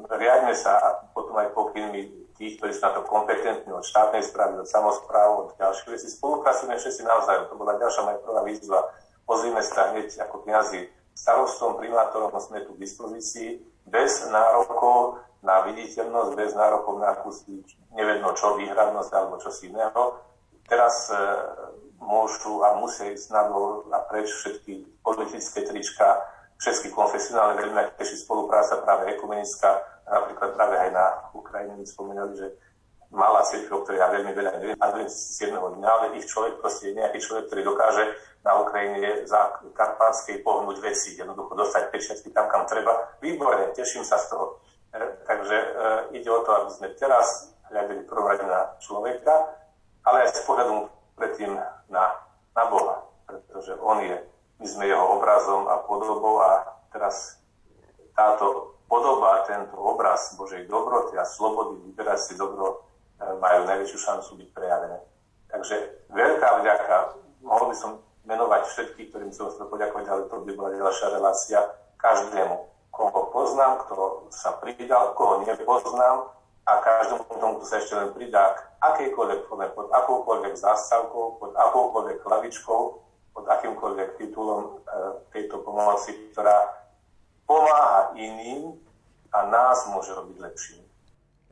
[0.08, 4.62] e, riadne sa potom aj pokynmi tých, ktorí sú na to kompetentní od štátnej správy,
[4.62, 6.08] od samozpráv, od ďalších vecí.
[6.14, 7.50] Spolupracujeme všetci navzájom.
[7.50, 8.80] To bola ďalšia moja prvá výzva.
[9.28, 13.50] Pozrime sa hneď ako kniazy starostom, primátorom sme tu k dispozícii
[13.90, 17.66] bez nárokov na viditeľnosť, bez nárokov na akúsi
[17.98, 20.22] nevedno čo, výhradnosť alebo čo si iného.
[20.70, 21.18] Teraz e,
[21.98, 23.50] môžu a musia ísť na
[23.92, 26.22] a preč všetky politické trička,
[26.62, 32.48] všetky konfesionálne veľmi teší spolupráca práve ekumenická, napríklad práve aj na Ukrajine mi spomínali, že
[33.12, 36.92] malá církev, o ktorej ja veľmi veľa neviem, z jedného dňa, ale ich človek proste
[36.92, 38.04] je nejaký človek, ktorý dokáže
[38.44, 43.16] na Ukrajine za Karpátskej pohnúť veci, jednoducho dostať pečiatky tam, kam treba.
[43.24, 44.60] Výborne, teším sa z toho.
[44.92, 45.68] E, takže e,
[46.20, 49.56] ide o to, aby sme teraz hľadili prvom na človeka,
[50.04, 51.56] ale aj s pohľadom predtým
[51.92, 52.06] na,
[52.56, 54.20] na Boha, pretože On je
[54.58, 57.38] my sme jeho obrazom a podobou a teraz
[58.18, 62.88] táto podoba, tento obraz Božej dobroty a slobody vyberať si dobro
[63.20, 64.98] e, majú najväčšiu šancu byť prejavené.
[65.48, 65.76] Takže
[66.12, 66.96] veľká vďaka,
[67.44, 67.92] mohol by som
[68.28, 71.60] menovať všetkých, ktorým som chcel poďakovať, ale to by bola ďalšia relácia
[72.00, 72.56] každému,
[72.92, 76.28] koho poznám, kto sa pridal, koho nepoznám
[76.68, 79.42] a každému tomu, kto sa ešte len pridá k akejkoľvek
[79.74, 82.82] pod akoukoľvek zástavkou, pod akoukoľvek hlavičkou,
[83.32, 84.70] pod akýmkoľvek titulom e,
[85.32, 86.77] tejto pomoci, ktorá
[87.48, 88.76] pomáha iným
[89.32, 90.84] a nás môže robiť lepším.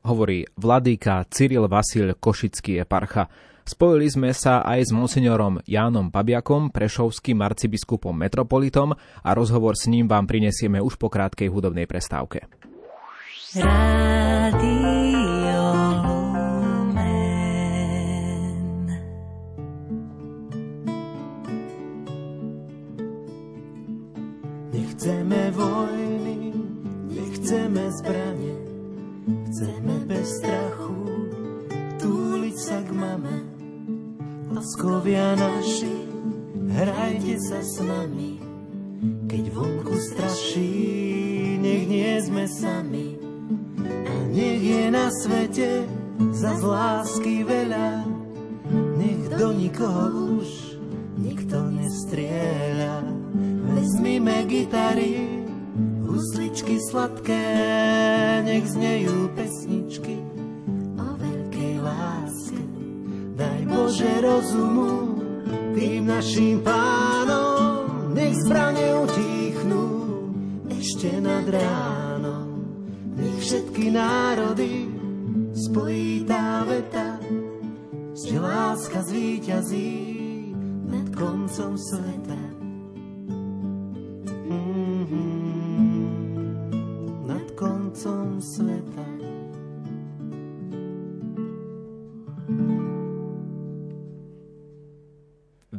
[0.05, 3.25] Hovorí vladýka Cyril Vasil Košický eparcha.
[3.65, 8.93] Spojili sme sa aj s monsignorom Jánom Pabiakom, prešovským arcibiskupom metropolitom
[9.25, 12.45] a rozhovor s ním vám prinesieme už po krátkej hudobnej prestávke.
[13.57, 15.04] Rádio
[34.75, 36.03] Laskovia naši,
[36.67, 38.43] hrajte sa s nami,
[39.23, 43.15] keď vonku straší, nech nie sme sami.
[43.87, 45.87] A nech je na svete
[46.35, 48.03] za lásky veľa,
[48.99, 50.75] nech do nikoho už
[51.23, 52.99] nikto nestrieľa.
[53.79, 55.39] Vezmime gitary,
[56.03, 57.47] husličky sladké,
[58.43, 60.24] nech znejú pesničky
[63.35, 65.19] Daj Bože rozumu
[65.75, 69.85] tým našim pánom, nech zbrane utichnú
[70.71, 72.63] ešte nad ránom.
[73.19, 74.87] Nech všetky národy
[75.51, 77.19] spojí tá veta,
[78.15, 79.91] že láska zvíťazí
[80.87, 82.64] nad koncom sveta.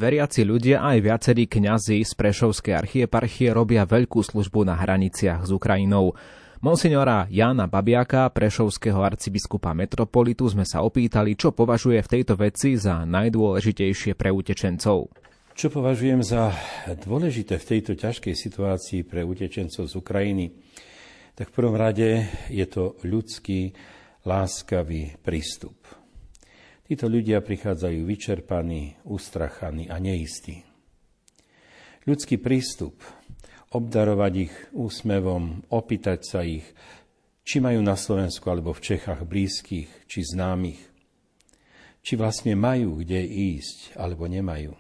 [0.07, 6.15] Veriaci ľudia aj viacerí kňazi z Prešovskej archieparchie robia veľkú službu na hraniciach s Ukrajinou.
[6.63, 13.03] Monsignora Jana Babiaka, prešovského arcibiskupa metropolitu, sme sa opýtali, čo považuje v tejto veci za
[13.03, 15.11] najdôležitejšie pre utečencov.
[15.59, 16.55] Čo považujem za
[17.03, 20.55] dôležité v tejto ťažkej situácii pre utečencov z Ukrajiny?
[21.35, 23.75] Tak v prvom rade je to ľudský,
[24.23, 25.75] láskavý prístup.
[26.87, 30.63] Títo ľudia prichádzajú vyčerpaní, ustrachaní a neistí.
[32.07, 33.03] Ľudský prístup,
[33.75, 36.63] obdarovať ich úsmevom, opýtať sa ich,
[37.43, 40.79] či majú na Slovensku alebo v Čechách blízkych či známych,
[42.07, 44.79] či vlastne majú kde ísť alebo nemajú.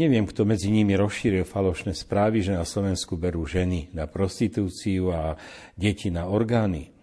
[0.00, 5.36] Neviem, kto medzi nimi rozšíril falošné správy, že na Slovensku berú ženy na prostitúciu a
[5.76, 6.96] deti na orgány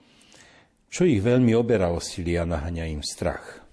[0.88, 3.64] čo ich veľmi oberá o sily a naháňa im strach.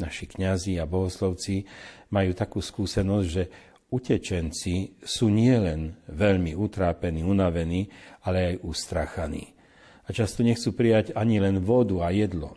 [0.00, 1.68] Naši kňazi a bohoslovci
[2.12, 3.44] majú takú skúsenosť, že
[3.92, 7.90] utečenci sú nielen veľmi utrápení, unavení,
[8.24, 9.52] ale aj ustrachaní.
[10.06, 12.56] A často nechcú prijať ani len vodu a jedlo.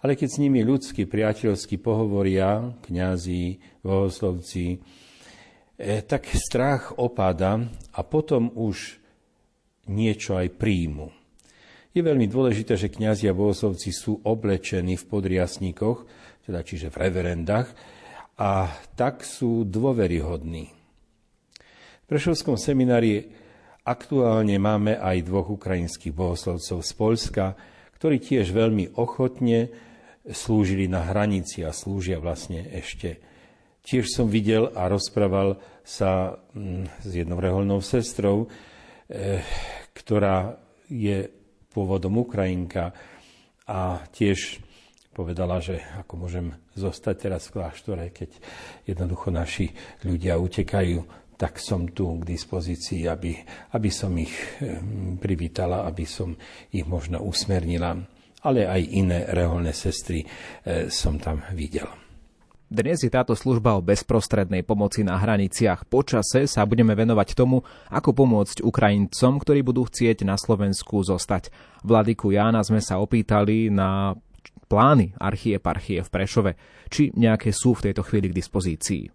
[0.00, 8.48] Ale keď s nimi ľudsky, priateľsky pohovoria, kňazi, bohoslovci, eh, tak strach opada a potom
[8.56, 8.96] už
[9.90, 11.19] niečo aj príjmu.
[11.90, 16.06] Je veľmi dôležité, že kňazi a bohoslovci sú oblečení v podriasníkoch,
[16.46, 17.66] teda čiže v reverendách,
[18.38, 20.70] a tak sú dôveryhodní.
[20.70, 23.34] V Prešovskom seminári
[23.82, 27.46] aktuálne máme aj dvoch ukrajinských bohoslovcov z Polska,
[27.98, 29.74] ktorí tiež veľmi ochotne
[30.30, 33.18] slúžili na hranici a slúžia vlastne ešte.
[33.82, 38.46] Tiež som videl a rozprával sa mm, s jednou reholnou sestrou,
[39.10, 39.42] eh,
[39.90, 40.54] ktorá
[40.86, 41.39] je
[41.70, 42.92] pôvodom Ukrajinka
[43.70, 44.58] a tiež
[45.14, 48.30] povedala, že ako môžem zostať teraz v kláštore, keď
[48.86, 49.70] jednoducho naši
[50.06, 51.02] ľudia utekajú,
[51.40, 53.32] tak som tu k dispozícii, aby,
[53.72, 54.60] aby som ich
[55.16, 56.36] privítala, aby som
[56.68, 57.96] ich možno usmernila.
[58.44, 62.09] Ale aj iné reholné sestry eh, som tam videl.
[62.70, 65.90] Dnes je táto služba o bezprostrednej pomoci na hraniciach.
[65.90, 71.50] Počase sa budeme venovať tomu, ako pomôcť Ukrajincom, ktorí budú chcieť na Slovensku zostať.
[71.82, 74.14] Vladiku Jána sme sa opýtali na
[74.70, 76.52] plány archieparchie v Prešove.
[76.86, 79.10] Či nejaké sú v tejto chvíli k dispozícii?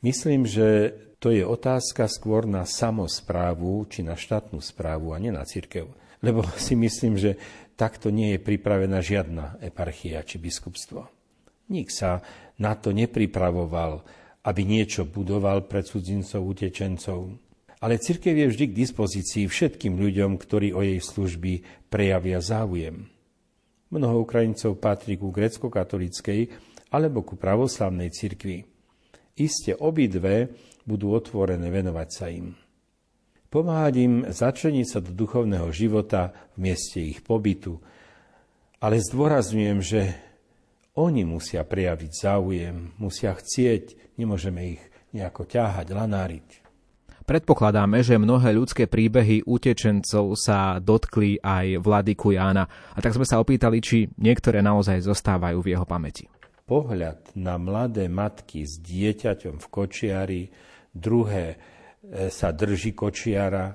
[0.00, 5.44] Myslím, že to je otázka skôr na samozprávu či na štátnu správu a nie na
[5.44, 5.92] církev.
[6.24, 7.36] Lebo si myslím, že
[7.76, 11.12] takto nie je pripravená žiadna eparchia či biskupstvo.
[11.66, 12.22] Nik sa
[12.60, 14.04] na to nepripravoval,
[14.46, 17.34] aby niečo budoval pre cudzincov, utečencov.
[17.82, 23.04] Ale církev je vždy k dispozícii všetkým ľuďom, ktorí o jej služby prejavia záujem.
[23.92, 26.50] Mnoho Ukrajincov patrí ku grecko-katolíckej
[26.90, 28.64] alebo ku pravoslavnej cirkvi.
[29.36, 30.48] Iste obidve
[30.88, 32.56] budú otvorené venovať sa im.
[33.46, 37.78] Pomáhať im začleniť sa do duchovného života v mieste ich pobytu,
[38.82, 40.00] ale zdôrazňujem, že
[40.96, 44.82] oni musia prejaviť záujem, musia chcieť, nemôžeme ich
[45.12, 46.48] nejako ťahať, lanáriť.
[47.26, 52.70] Predpokladáme, že mnohé ľudské príbehy utečencov sa dotkli aj Vladyku Jána.
[52.94, 56.30] A tak sme sa opýtali, či niektoré naozaj zostávajú v jeho pamäti.
[56.70, 60.42] Pohľad na mladé matky s dieťaťom v kočiari,
[60.94, 61.56] druhé e,
[62.30, 63.74] sa drží kočiara,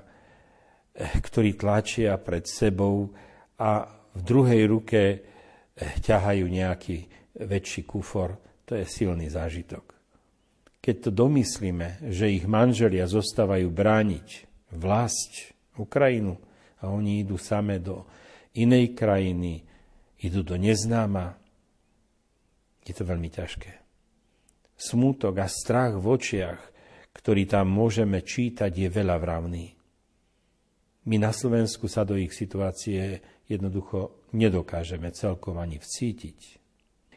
[1.20, 3.12] ktorý tlačia pred sebou
[3.60, 3.84] a
[4.16, 5.31] v druhej ruke
[5.78, 6.96] ťahajú nejaký
[7.40, 8.36] väčší kufor,
[8.68, 9.94] to je silný zážitok.
[10.82, 14.28] Keď to domyslíme, že ich manželia zostávajú brániť
[14.74, 16.36] vlast, Ukrajinu
[16.84, 18.04] a oni idú same do
[18.52, 19.64] inej krajiny,
[20.20, 21.38] idú do neznáma,
[22.84, 23.72] je to veľmi ťažké.
[24.76, 26.60] Smútok a strach v očiach,
[27.14, 29.72] ktorý tam môžeme čítať, je veľa vravný.
[31.06, 36.62] My na Slovensku sa do ich situácie jednoducho nedokážeme celkom ani vcítiť.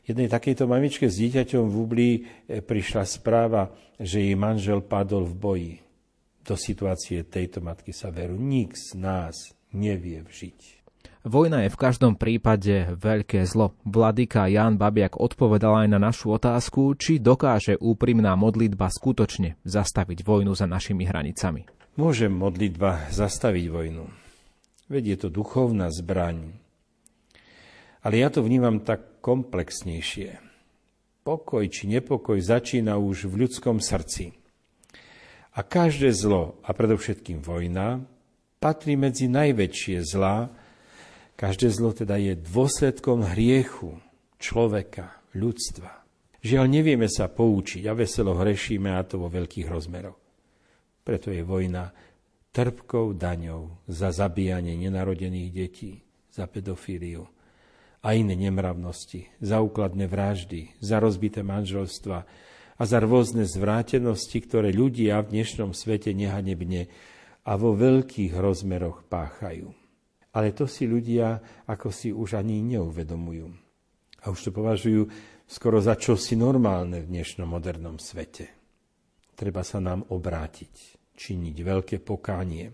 [0.05, 2.21] Jednej takejto mamičke s dieťaťom v Ublí e,
[2.61, 5.73] prišla správa, že jej manžel padol v boji.
[6.45, 9.33] Do situácie tejto matky sa veru nik z nás
[9.73, 10.85] nevie vžiť.
[11.25, 13.73] Vojna je v každom prípade veľké zlo.
[13.81, 20.53] Vladyka Jan Babiak odpovedal aj na našu otázku, či dokáže úprimná modlitba skutočne zastaviť vojnu
[20.53, 21.65] za našimi hranicami.
[21.97, 24.05] Môže modlitba zastaviť vojnu.
[24.85, 26.61] Veď je to duchovná zbraň,
[28.05, 30.37] ale ja to vnímam tak komplexnejšie.
[31.25, 34.37] Pokoj či nepokoj začína už v ľudskom srdci.
[35.57, 38.05] A každé zlo, a predovšetkým vojna,
[38.61, 40.53] patrí medzi najväčšie zlá.
[41.33, 43.97] Každé zlo teda je dôsledkom hriechu
[44.37, 46.05] človeka, ľudstva.
[46.45, 50.19] Žiaľ, nevieme sa poučiť a veselo hrešíme a to vo veľkých rozmeroch.
[51.01, 51.89] Preto je vojna
[52.53, 57.34] trpkou daňou za zabíjanie nenarodených detí, za pedofíliu
[58.05, 62.17] a iné nemravnosti, za úkladné vraždy, za rozbité manželstva
[62.77, 66.85] a za rôzne zvrátenosti, ktoré ľudia v dnešnom svete nehanebne
[67.41, 69.73] a vo veľkých rozmeroch páchajú.
[70.37, 73.49] Ale to si ľudia ako si už ani neuvedomujú.
[74.21, 75.09] A už to považujú
[75.49, 78.53] skoro za čosi normálne v dnešnom modernom svete.
[79.33, 80.73] Treba sa nám obrátiť,
[81.17, 82.69] činiť veľké pokánie.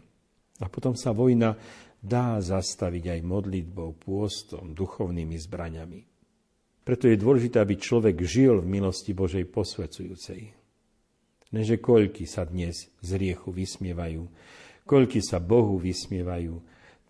[0.62, 1.56] A potom sa vojna
[2.02, 6.02] dá zastaviť aj modlitbou, pôstom, duchovnými zbraňami.
[6.82, 10.58] Preto je dôležité, aby človek žil v milosti Božej posvecujúcej.
[11.54, 14.26] Neže koľky sa dnes z riechu vysmievajú,
[14.90, 16.58] koľky sa Bohu vysmievajú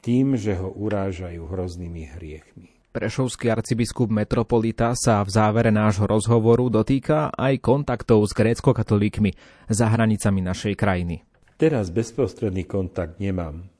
[0.03, 2.67] tým, že ho urážajú hroznými hriechmi.
[2.91, 9.31] Prešovský arcibiskup metropolita sa v závere nášho rozhovoru dotýka aj kontaktov s grécko-katolíkmi
[9.71, 11.23] za hranicami našej krajiny.
[11.55, 13.71] Teraz bezprostredný kontakt nemám.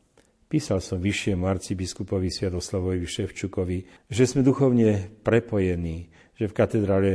[0.52, 7.12] Písal som vyššiemu arcibiskupovi Sviatoslavovi Ševčukovi, že sme duchovne prepojení, že v katedrále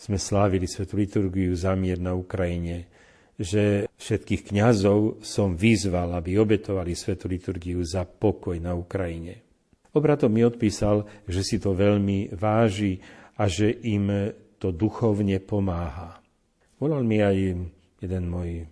[0.00, 2.88] sme slávili svetú liturgiu za mier na Ukrajine,
[3.36, 9.44] že všetkých kňazov som vyzval, aby obetovali svetú liturgiu za pokoj na Ukrajine.
[9.92, 13.04] Obratom mi odpísal, že si to veľmi váži
[13.36, 16.24] a že im to duchovne pomáha.
[16.80, 17.36] Volal mi aj
[18.00, 18.64] jeden môj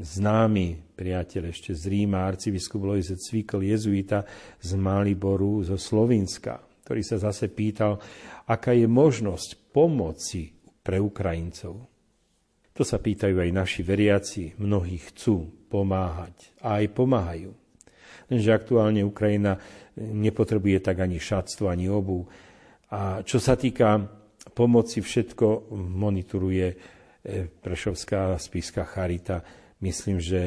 [0.00, 4.24] známy priateľ ešte z Ríma, arcibiskup Lojze Cvikl, jezuita
[4.56, 6.56] z Maliboru, zo Slovenska,
[6.88, 8.00] ktorý sa zase pýtal,
[8.48, 11.74] aká je možnosť pomoci pre Ukrajincov.
[12.72, 17.52] To sa pýtajú aj naši veriaci, mnohí chcú pomáhať a aj pomáhajú.
[18.32, 19.58] Lenže aktuálne Ukrajina
[20.00, 22.24] nepotrebuje tak ani šatstvo, ani obu.
[22.94, 24.00] A čo sa týka
[24.54, 26.76] pomoci, všetko monitoruje e,
[27.50, 29.59] Prešovská spíska Charita.
[29.80, 30.40] Myslím, že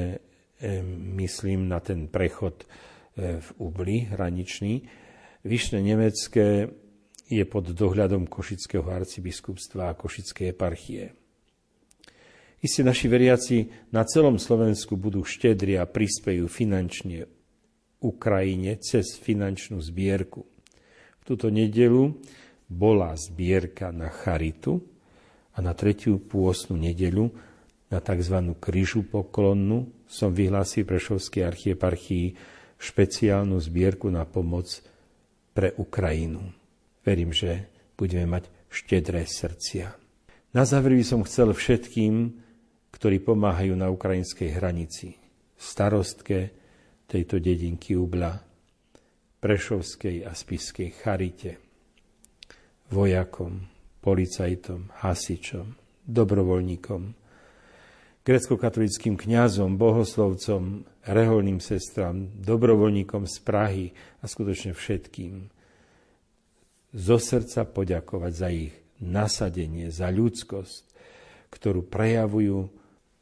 [0.61, 0.81] e,
[1.17, 2.65] myslím na ten prechod e,
[3.41, 4.85] v Ubli hraničný.
[5.43, 6.69] Vyšné nemecké
[7.27, 11.17] je pod dohľadom Košického arcibiskupstva a Košickej eparchie.
[12.63, 13.57] Isté naši veriaci
[13.91, 17.27] na celom Slovensku budú štedri a prispejú finančne
[17.99, 20.47] Ukrajine cez finančnú zbierku.
[21.19, 22.15] V túto nedelu
[22.71, 24.79] bola zbierka na charitu
[25.55, 27.27] a na tretiu pôstnu nedelu
[27.93, 28.57] na tzv.
[28.57, 32.33] kryžu poklonnú som vyhlásil Prešovskej archieparchii
[32.81, 34.81] špeciálnu zbierku na pomoc
[35.53, 36.41] pre Ukrajinu.
[37.05, 39.93] Verím, že budeme mať štedré srdcia.
[40.57, 42.33] Na záver by som chcel všetkým,
[42.89, 45.13] ktorí pomáhajú na ukrajinskej hranici,
[45.53, 46.49] starostke,
[47.05, 48.41] tejto dedinky Ubla,
[49.37, 51.61] Prešovskej a Spiskej charite,
[52.89, 53.69] vojakom,
[54.01, 57.22] policajtom, hasičom, dobrovoľníkom,
[58.23, 63.85] grecko-katolickým kňazom, bohoslovcom, reholným sestram, dobrovoľníkom z Prahy
[64.23, 65.51] a skutočne všetkým.
[66.93, 70.83] Zo srdca poďakovať za ich nasadenie, za ľudskosť,
[71.51, 72.71] ktorú prejavujú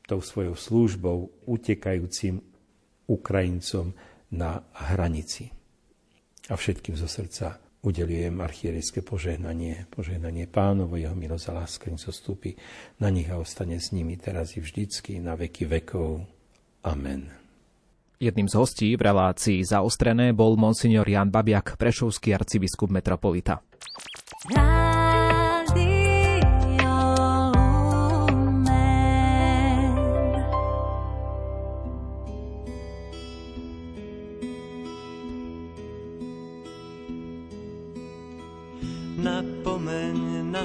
[0.05, 2.43] tou svojou službou utekajúcim
[3.09, 3.95] Ukrajincom
[4.31, 5.49] na hranici.
[6.51, 12.53] A všetkým zo srdca udelujem archierejské požehnanie, požehnanie pánovo, jeho milosť a láska im zostúpi
[13.01, 16.21] na nich a ostane s nimi teraz i vždycky na veky vekov.
[16.85, 17.29] Amen.
[18.21, 23.65] Jedným z hostí v relácii zaostrené bol monsignor Jan Babiak, prešovský arcibiskup metropolita.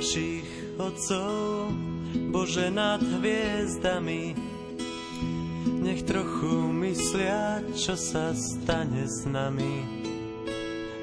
[0.06, 1.66] Našich otcov,
[2.30, 4.38] Bože nad hviezdami.
[5.82, 9.82] Nech trochu myslia, čo sa stane s nami,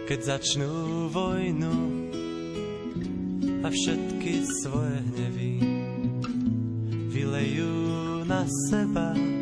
[0.08, 1.76] keď začnú vojnu
[3.60, 5.51] a všetky svoje hnevy
[7.12, 7.76] vylejú
[8.24, 9.33] na seba.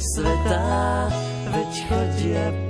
[0.00, 1.08] Svetá,
[1.52, 2.65] veď chodia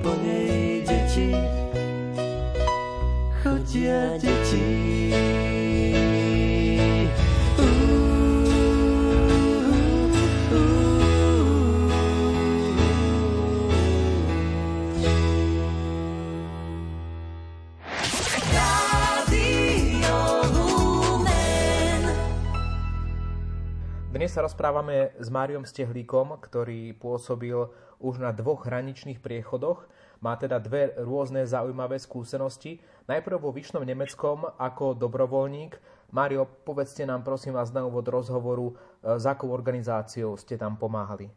[24.66, 27.54] rozprávame s Máriom Stehlíkom, ktorý pôsobil
[28.02, 29.86] už na dvoch hraničných priechodoch.
[30.18, 32.82] Má teda dve rôzne zaujímavé skúsenosti.
[33.06, 35.78] Najprv vo Vyšnom Nemeckom ako dobrovoľník.
[36.10, 38.74] Mário, povedzte nám prosím vás na úvod rozhovoru,
[39.06, 41.30] s akou organizáciou ste tam pomáhali.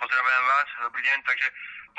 [0.00, 1.18] Pozdravujem vás, dobrý deň.
[1.28, 1.48] Takže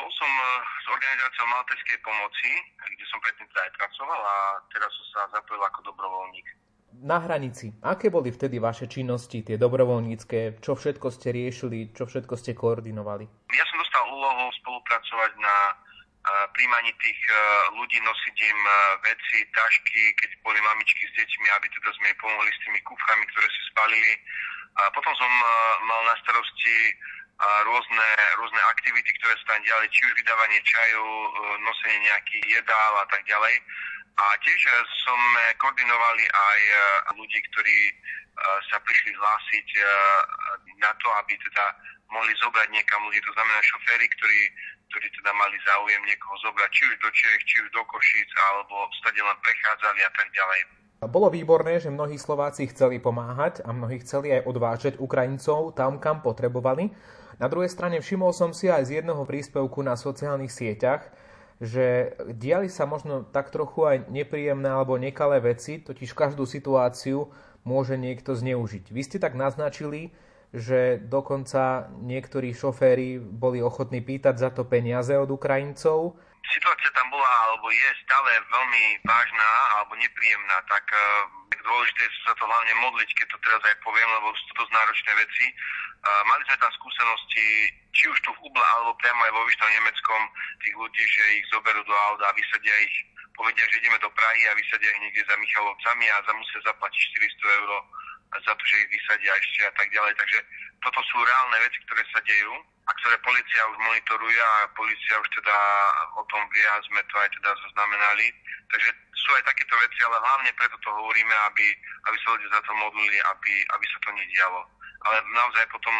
[0.02, 0.32] bol som
[0.66, 2.50] s organizáciou Malteskej pomoci,
[2.89, 4.36] kde som predtým teda aj pracoval a
[4.74, 6.69] teraz som sa zapojil ako dobrovoľník
[7.00, 7.72] na hranici.
[7.86, 10.60] Aké boli vtedy vaše činnosti, tie dobrovoľnícke?
[10.60, 13.26] Čo všetko ste riešili, čo všetko ste koordinovali?
[13.54, 15.56] Ja som dostal úlohu spolupracovať na
[16.54, 17.20] príjmaní tých
[17.74, 18.60] ľudí, nosiť im
[19.02, 23.24] veci, tašky, keď boli mamičky s deťmi, aby teda sme im pomohli s tými kuframi,
[23.34, 24.14] ktoré si spalili.
[24.78, 25.32] A potom som
[25.88, 26.76] mal na starosti
[27.40, 31.06] rôzne, rôzne aktivity, ktoré sa tam diali, či už vydávanie čaju,
[31.64, 33.56] nosenie nejakých jedál a tak ďalej.
[34.20, 34.76] A tiež eh,
[35.08, 36.80] sme koordinovali aj eh,
[37.16, 37.80] ľudí, ktorí
[38.72, 39.68] sa prišli hlásiť
[40.80, 41.66] na to, aby teda
[42.08, 44.42] mohli zobrať niekam ľudí, to znamená šoféry, ktorí,
[44.88, 48.88] ktorí teda mali záujem niekoho zobrať, či už do Čech, či už do Košic, alebo
[49.04, 50.60] stade len prechádzali a tak ďalej.
[51.08, 56.20] Bolo výborné, že mnohí Slováci chceli pomáhať a mnohí chceli aj odvážať Ukrajincov tam, kam
[56.20, 56.92] potrebovali.
[57.40, 61.08] Na druhej strane všimol som si aj z jedného príspevku na sociálnych sieťach,
[61.60, 67.28] že diali sa možno tak trochu aj nepríjemné alebo nekalé veci, totiž každú situáciu
[67.68, 68.88] môže niekto zneužiť.
[68.89, 70.16] Vy ste tak naznačili,
[70.55, 76.18] že dokonca niektorí šoféry boli ochotní pýtať za to peniaze od Ukrajincov.
[76.47, 80.86] Situácia tam bola alebo je stále veľmi vážna alebo nepríjemná, tak
[81.60, 84.53] uh, dôležité je sa to hlavne modliť, keď to teraz aj poviem, lebo sú to
[84.64, 85.45] dosť náročné veci.
[85.99, 87.47] Uh, mali sme tam skúsenosti
[87.91, 90.22] či už tu v Uble alebo priamo aj vo Vyšnom Nemeckom
[90.64, 92.95] tých ľudí, že ich zoberú do auta a vysadia ich,
[93.36, 97.01] povedia, že ideme do Prahy a vysadia ich niekde za Michalovcami a za musia zaplatiť
[97.43, 97.72] 400 eur
[98.38, 100.14] za to, že ich vysadia ešte a tak ďalej.
[100.22, 100.39] Takže
[100.86, 102.53] toto sú reálne veci, ktoré sa dejú
[102.89, 105.57] a ktoré policia už monitoruje a policia už teda
[106.18, 108.28] o tom vie a sme to aj teda zaznamenali.
[108.70, 108.89] Takže
[109.30, 111.68] sú aj takéto veci, ale hlavne preto to hovoríme, aby,
[112.10, 114.62] aby sa ľudia za to modlili, aby, aby sa to nedialo.
[115.06, 115.94] Ale naozaj potom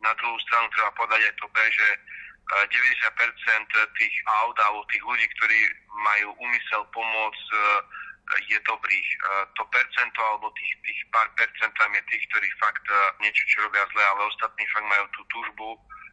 [0.00, 1.88] na druhú stranu treba povedať aj to že
[2.50, 5.60] 90% e, tých aut alebo tých ľudí, ktorí
[5.92, 7.60] majú úmysel pomôcť, e,
[8.48, 9.08] je dobrých.
[9.12, 9.18] E,
[9.60, 12.86] to percento alebo tých, tých pár percent tam je tých, ktorí fakt
[13.20, 15.68] niečo čo robia zle, ale ostatní fakt majú tú túžbu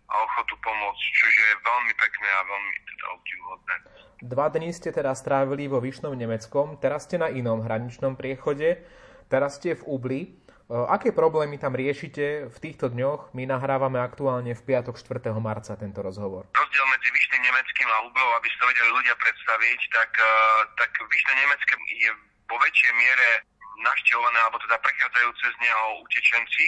[0.08, 3.76] a ochotu pomôcť, čo je veľmi pekné a veľmi teda obdivuhodné.
[4.18, 8.82] Dva dní ste teda strávili vo Vyšnom Nemeckom, teraz ste na inom hraničnom priechode,
[9.28, 10.22] teraz ste v Ubli.
[10.68, 13.32] Aké problémy tam riešite v týchto dňoch?
[13.32, 15.32] My nahrávame aktuálne v piatok 4.
[15.40, 16.44] marca tento rozhovor.
[16.52, 20.34] Rozdiel medzi Vyšným Nemeckým a Ublou, aby ste vedeli ľudia predstaviť, tak, e,
[20.76, 22.12] tak Vyšné Nemecké je
[22.52, 23.48] vo väčšej miere
[23.80, 26.66] navštevované, alebo teda prechádzajú cez neho utečenci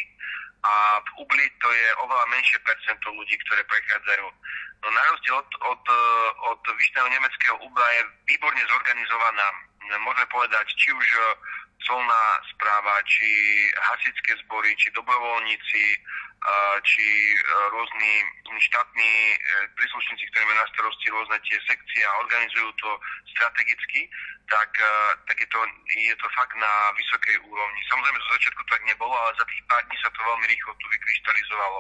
[0.60, 4.28] a v Ubli to je oveľa menšie percento ľudí, ktoré prechádzajú.
[4.80, 5.84] No na rozdiel od, od,
[6.56, 9.48] od Vyšného Nemeckého Ubla je výborne zorganizovaná,
[10.04, 11.08] môžeme povedať, či už
[11.88, 12.26] colná
[12.56, 13.28] správa, či
[13.76, 15.84] hasičské zbory, či dobrovoľníci,
[16.88, 17.06] či
[17.36, 17.40] e,
[17.76, 18.14] rôzni
[18.60, 19.38] štátni e,
[19.76, 22.90] príslušníci, ktorí majú na starosti rôzne tie sekcie a organizujú to
[23.36, 24.08] strategicky,
[24.48, 24.92] tak, e,
[25.28, 27.82] tak je, to, je to fakt na vysokej úrovni.
[27.88, 30.86] Samozrejme, zo začiatku tak nebolo, ale za tých pár dní sa to veľmi rýchlo tu
[30.92, 31.80] vykryštalizovalo.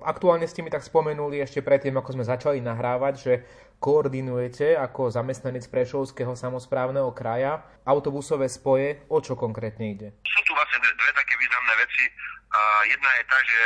[0.00, 3.32] Aktuálne ste mi tak spomenuli ešte predtým, ako sme začali nahrávať, že
[3.80, 9.00] koordinujete ako zamestnanec Prešovského samozprávneho kraja autobusové spoje.
[9.08, 10.08] O čo konkrétne ide?
[10.28, 12.04] Sú tu vlastne dve také významné veci.
[12.50, 13.60] A jedna je tá, že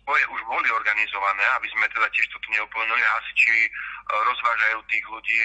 [0.00, 3.00] spoje už boli organizované, aby sme teda tiež toto neopomenuli.
[3.00, 3.56] Hasiči
[4.10, 5.40] rozvážajú tých ľudí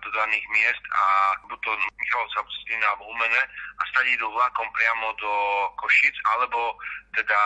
[0.00, 3.42] do daných miest a buď to Michalovca, Slina alebo Umene
[3.78, 5.32] a stade idú vlakom priamo do
[5.76, 6.76] Košic alebo
[7.12, 7.40] teda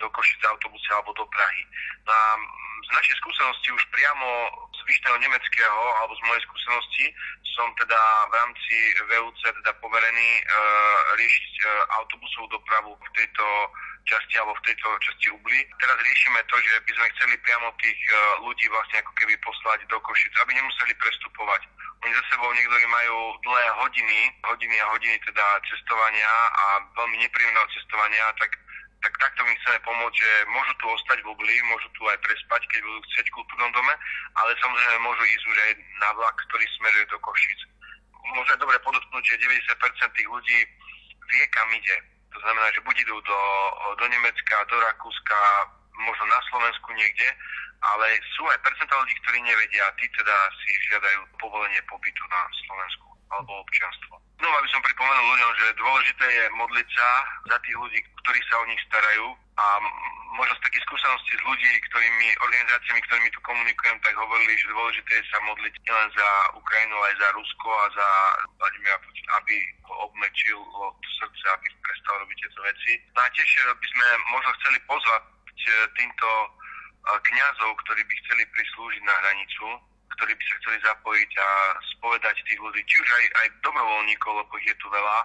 [0.00, 1.62] do Košic autobuse alebo do Prahy.
[2.06, 2.24] No a
[2.86, 4.28] z našej skúsenosti už priamo
[4.86, 7.06] zvyšného nemeckého, alebo z mojej skúsenosti,
[7.58, 8.00] som teda
[8.30, 8.76] v rámci
[9.10, 10.42] VUC teda poverený e,
[11.18, 11.64] riešiť e,
[11.98, 13.46] autobusovú dopravu v tejto
[14.06, 15.60] časti alebo v tejto časti Ubli.
[15.82, 18.14] Teraz riešime to, že by sme chceli priamo tých e,
[18.46, 21.62] ľudí vlastne ako keby poslať do Košic, aby nemuseli prestupovať.
[22.06, 27.68] Oni za sebou niektorí majú dlhé hodiny, hodiny a hodiny teda cestovania a veľmi nepríjemného
[27.74, 28.50] cestovania, tak
[29.04, 32.62] tak takto my chceme pomôcť, že môžu tu ostať v Ubli, môžu tu aj prespať,
[32.72, 33.94] keď budú chcieť v kultúrnom dome,
[34.34, 37.60] ale samozrejme môžu ísť už aj na vlak, ktorý smeruje do Košic.
[38.34, 40.58] Môžeme dobre podotknúť, že 90% tých ľudí
[41.30, 42.15] vie, kam ide.
[42.36, 43.40] To znamená, že buď idú do,
[43.96, 45.40] do Nemecka, do Rakúska,
[45.96, 47.32] možno na Slovensku niekde,
[47.80, 52.44] ale sú aj percentá ľudí, ktorí nevedia a tí teda si žiadajú povolenie pobytu na
[52.68, 54.20] Slovensku alebo občianstvo.
[54.36, 57.08] No, aby som pripomenul ľuďom, že dôležité je modliť sa
[57.48, 59.26] za tých ľudí, ktorí sa o nich starajú,
[59.56, 59.64] a
[60.36, 65.12] možno z takých skúseností s ľudí, ktorými, organizáciami, ktorými tu komunikujem, tak hovorili, že dôležité
[65.16, 68.08] je sa modliť nielen za Ukrajinu, ale aj za Rusko a za
[68.60, 69.56] Vladimira Putina, aby
[69.88, 70.60] ho obmečil
[71.00, 72.92] to srdce, aby prestal robiť tieto veci.
[73.16, 75.22] No a tiež by sme možno chceli pozvať
[75.96, 76.28] týmto
[77.06, 79.66] kňazov, ktorí by chceli prislúžiť na hranicu,
[80.16, 81.48] ktorí by sa chceli zapojiť a
[81.96, 85.18] spovedať tých ľudí, či už aj, aj dobrovoľníkov, lebo ich je tu veľa,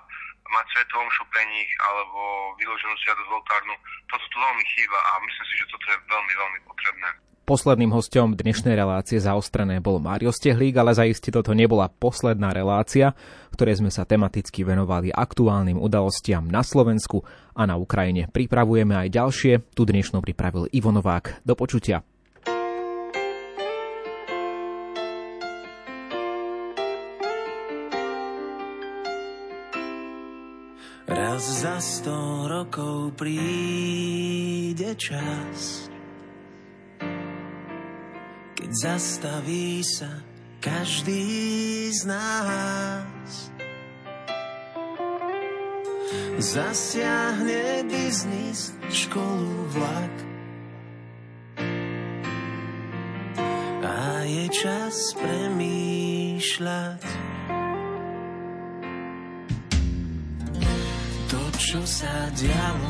[0.52, 2.20] mať svetovú omšu pre nich alebo
[2.60, 3.76] vyloženú sviatosť voltárnu.
[4.12, 7.10] Toto tu veľmi chýba a myslím si, že toto je veľmi, veľmi potrebné.
[7.42, 13.12] Posledným hostom dnešnej relácie zaostrené bol Mário Stehlík, ale zaiste toto nebola posledná relácia,
[13.52, 18.32] v ktorej sme sa tematicky venovali aktuálnym udalostiam na Slovensku a na Ukrajine.
[18.32, 21.44] Pripravujeme aj ďalšie, tu dnešnú pripravil Ivo Novák.
[21.44, 22.11] Do počutia.
[31.42, 35.90] Raz za sto rokov príde čas,
[38.54, 40.22] keď zastaví sa
[40.62, 43.50] každý z nás.
[46.38, 50.14] Zasiahne biznis, školu, vlak.
[53.82, 57.02] A je čas premýšľať
[61.62, 62.90] čo sa dialo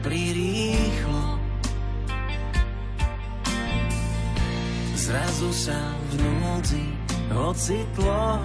[0.00, 1.36] prirýchlo.
[4.96, 5.76] Zrazu sa
[6.08, 6.86] v núdzi
[7.36, 8.40] ocitlo.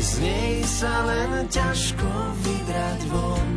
[0.00, 2.08] Z nej sa len ťažko
[2.40, 3.48] vybrať von.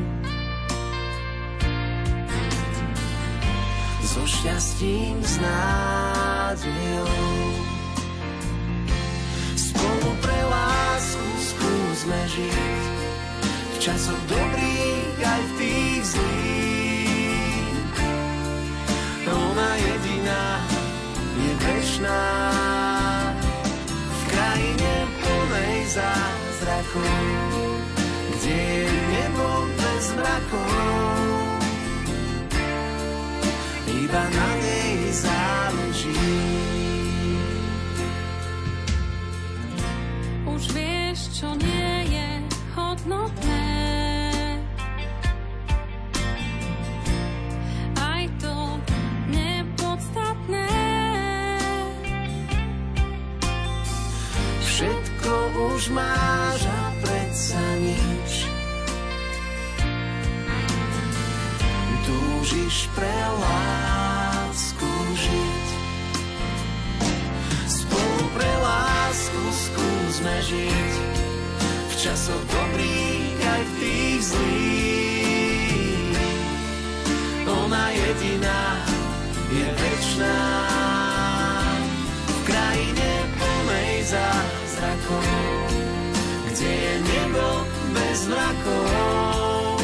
[4.04, 7.59] So šťastím, s nádejou.
[13.80, 17.96] Časoch dobrých aj v tých zlých.
[19.24, 20.46] Ona jediná
[21.40, 22.24] je večná
[24.04, 27.24] v krajine plnej zázrakov,
[28.36, 29.48] kde je nebo
[29.80, 31.40] bez mrakov.
[33.88, 36.36] Iba na nej záleží.
[40.44, 42.30] Už vieš, čo nie je
[42.76, 43.59] hodnotné.
[55.80, 58.52] Už máš a predsa nič.
[62.04, 65.68] Túžiš pre lásku žiť.
[67.64, 70.92] Spolu pre lásku skúsme žiť
[71.64, 76.20] v časoch dobrých aj v tých zlých.
[77.48, 78.84] Ona jediná
[79.48, 80.79] je večná
[88.30, 89.82] bez mrakov.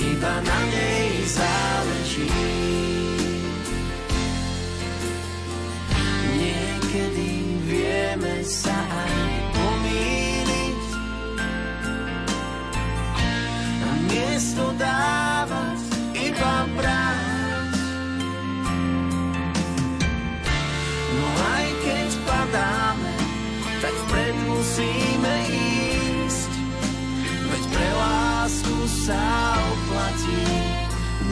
[0.00, 2.32] Iba na nej záleží.
[6.40, 7.30] Niekedy
[7.68, 10.82] vieme sa aj pomýliť
[13.84, 15.80] a miesto dávať
[16.16, 17.72] iba brať.
[21.14, 23.14] No aj keď padáme,
[23.82, 25.13] tak vpred musíme
[28.84, 30.44] sa oplatí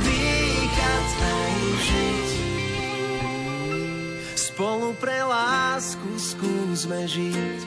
[0.00, 2.28] dýchať aj žiť.
[4.36, 7.60] Spolu pre lásku skúsme žiť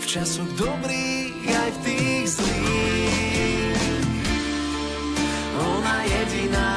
[0.00, 3.84] v časoch dobrých aj v tých zlých.
[5.60, 6.72] Ona jediná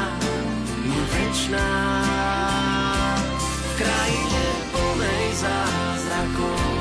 [0.84, 1.72] je večná
[3.40, 6.72] v krajine plnej zázrakov,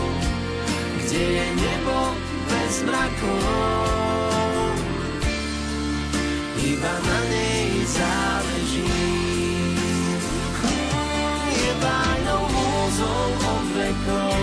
[1.02, 1.96] kde je nebo
[2.46, 3.91] bez mrakov.
[6.82, 8.90] Iba na nej záleží.
[11.54, 14.34] Je bájnou múzou od vekov,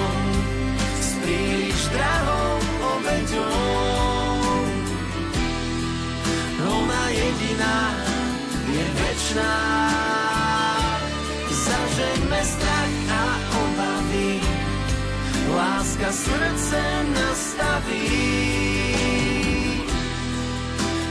[1.03, 2.63] s príliš drahou
[2.95, 4.39] obeťou.
[6.63, 7.91] Ona jediná
[8.71, 9.55] je večná.
[11.51, 14.39] Zažeňme strach a obavy,
[15.51, 18.07] láska srdce nastaví.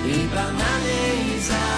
[0.09, 0.78] Iba na
[1.39, 1.78] nej záleží.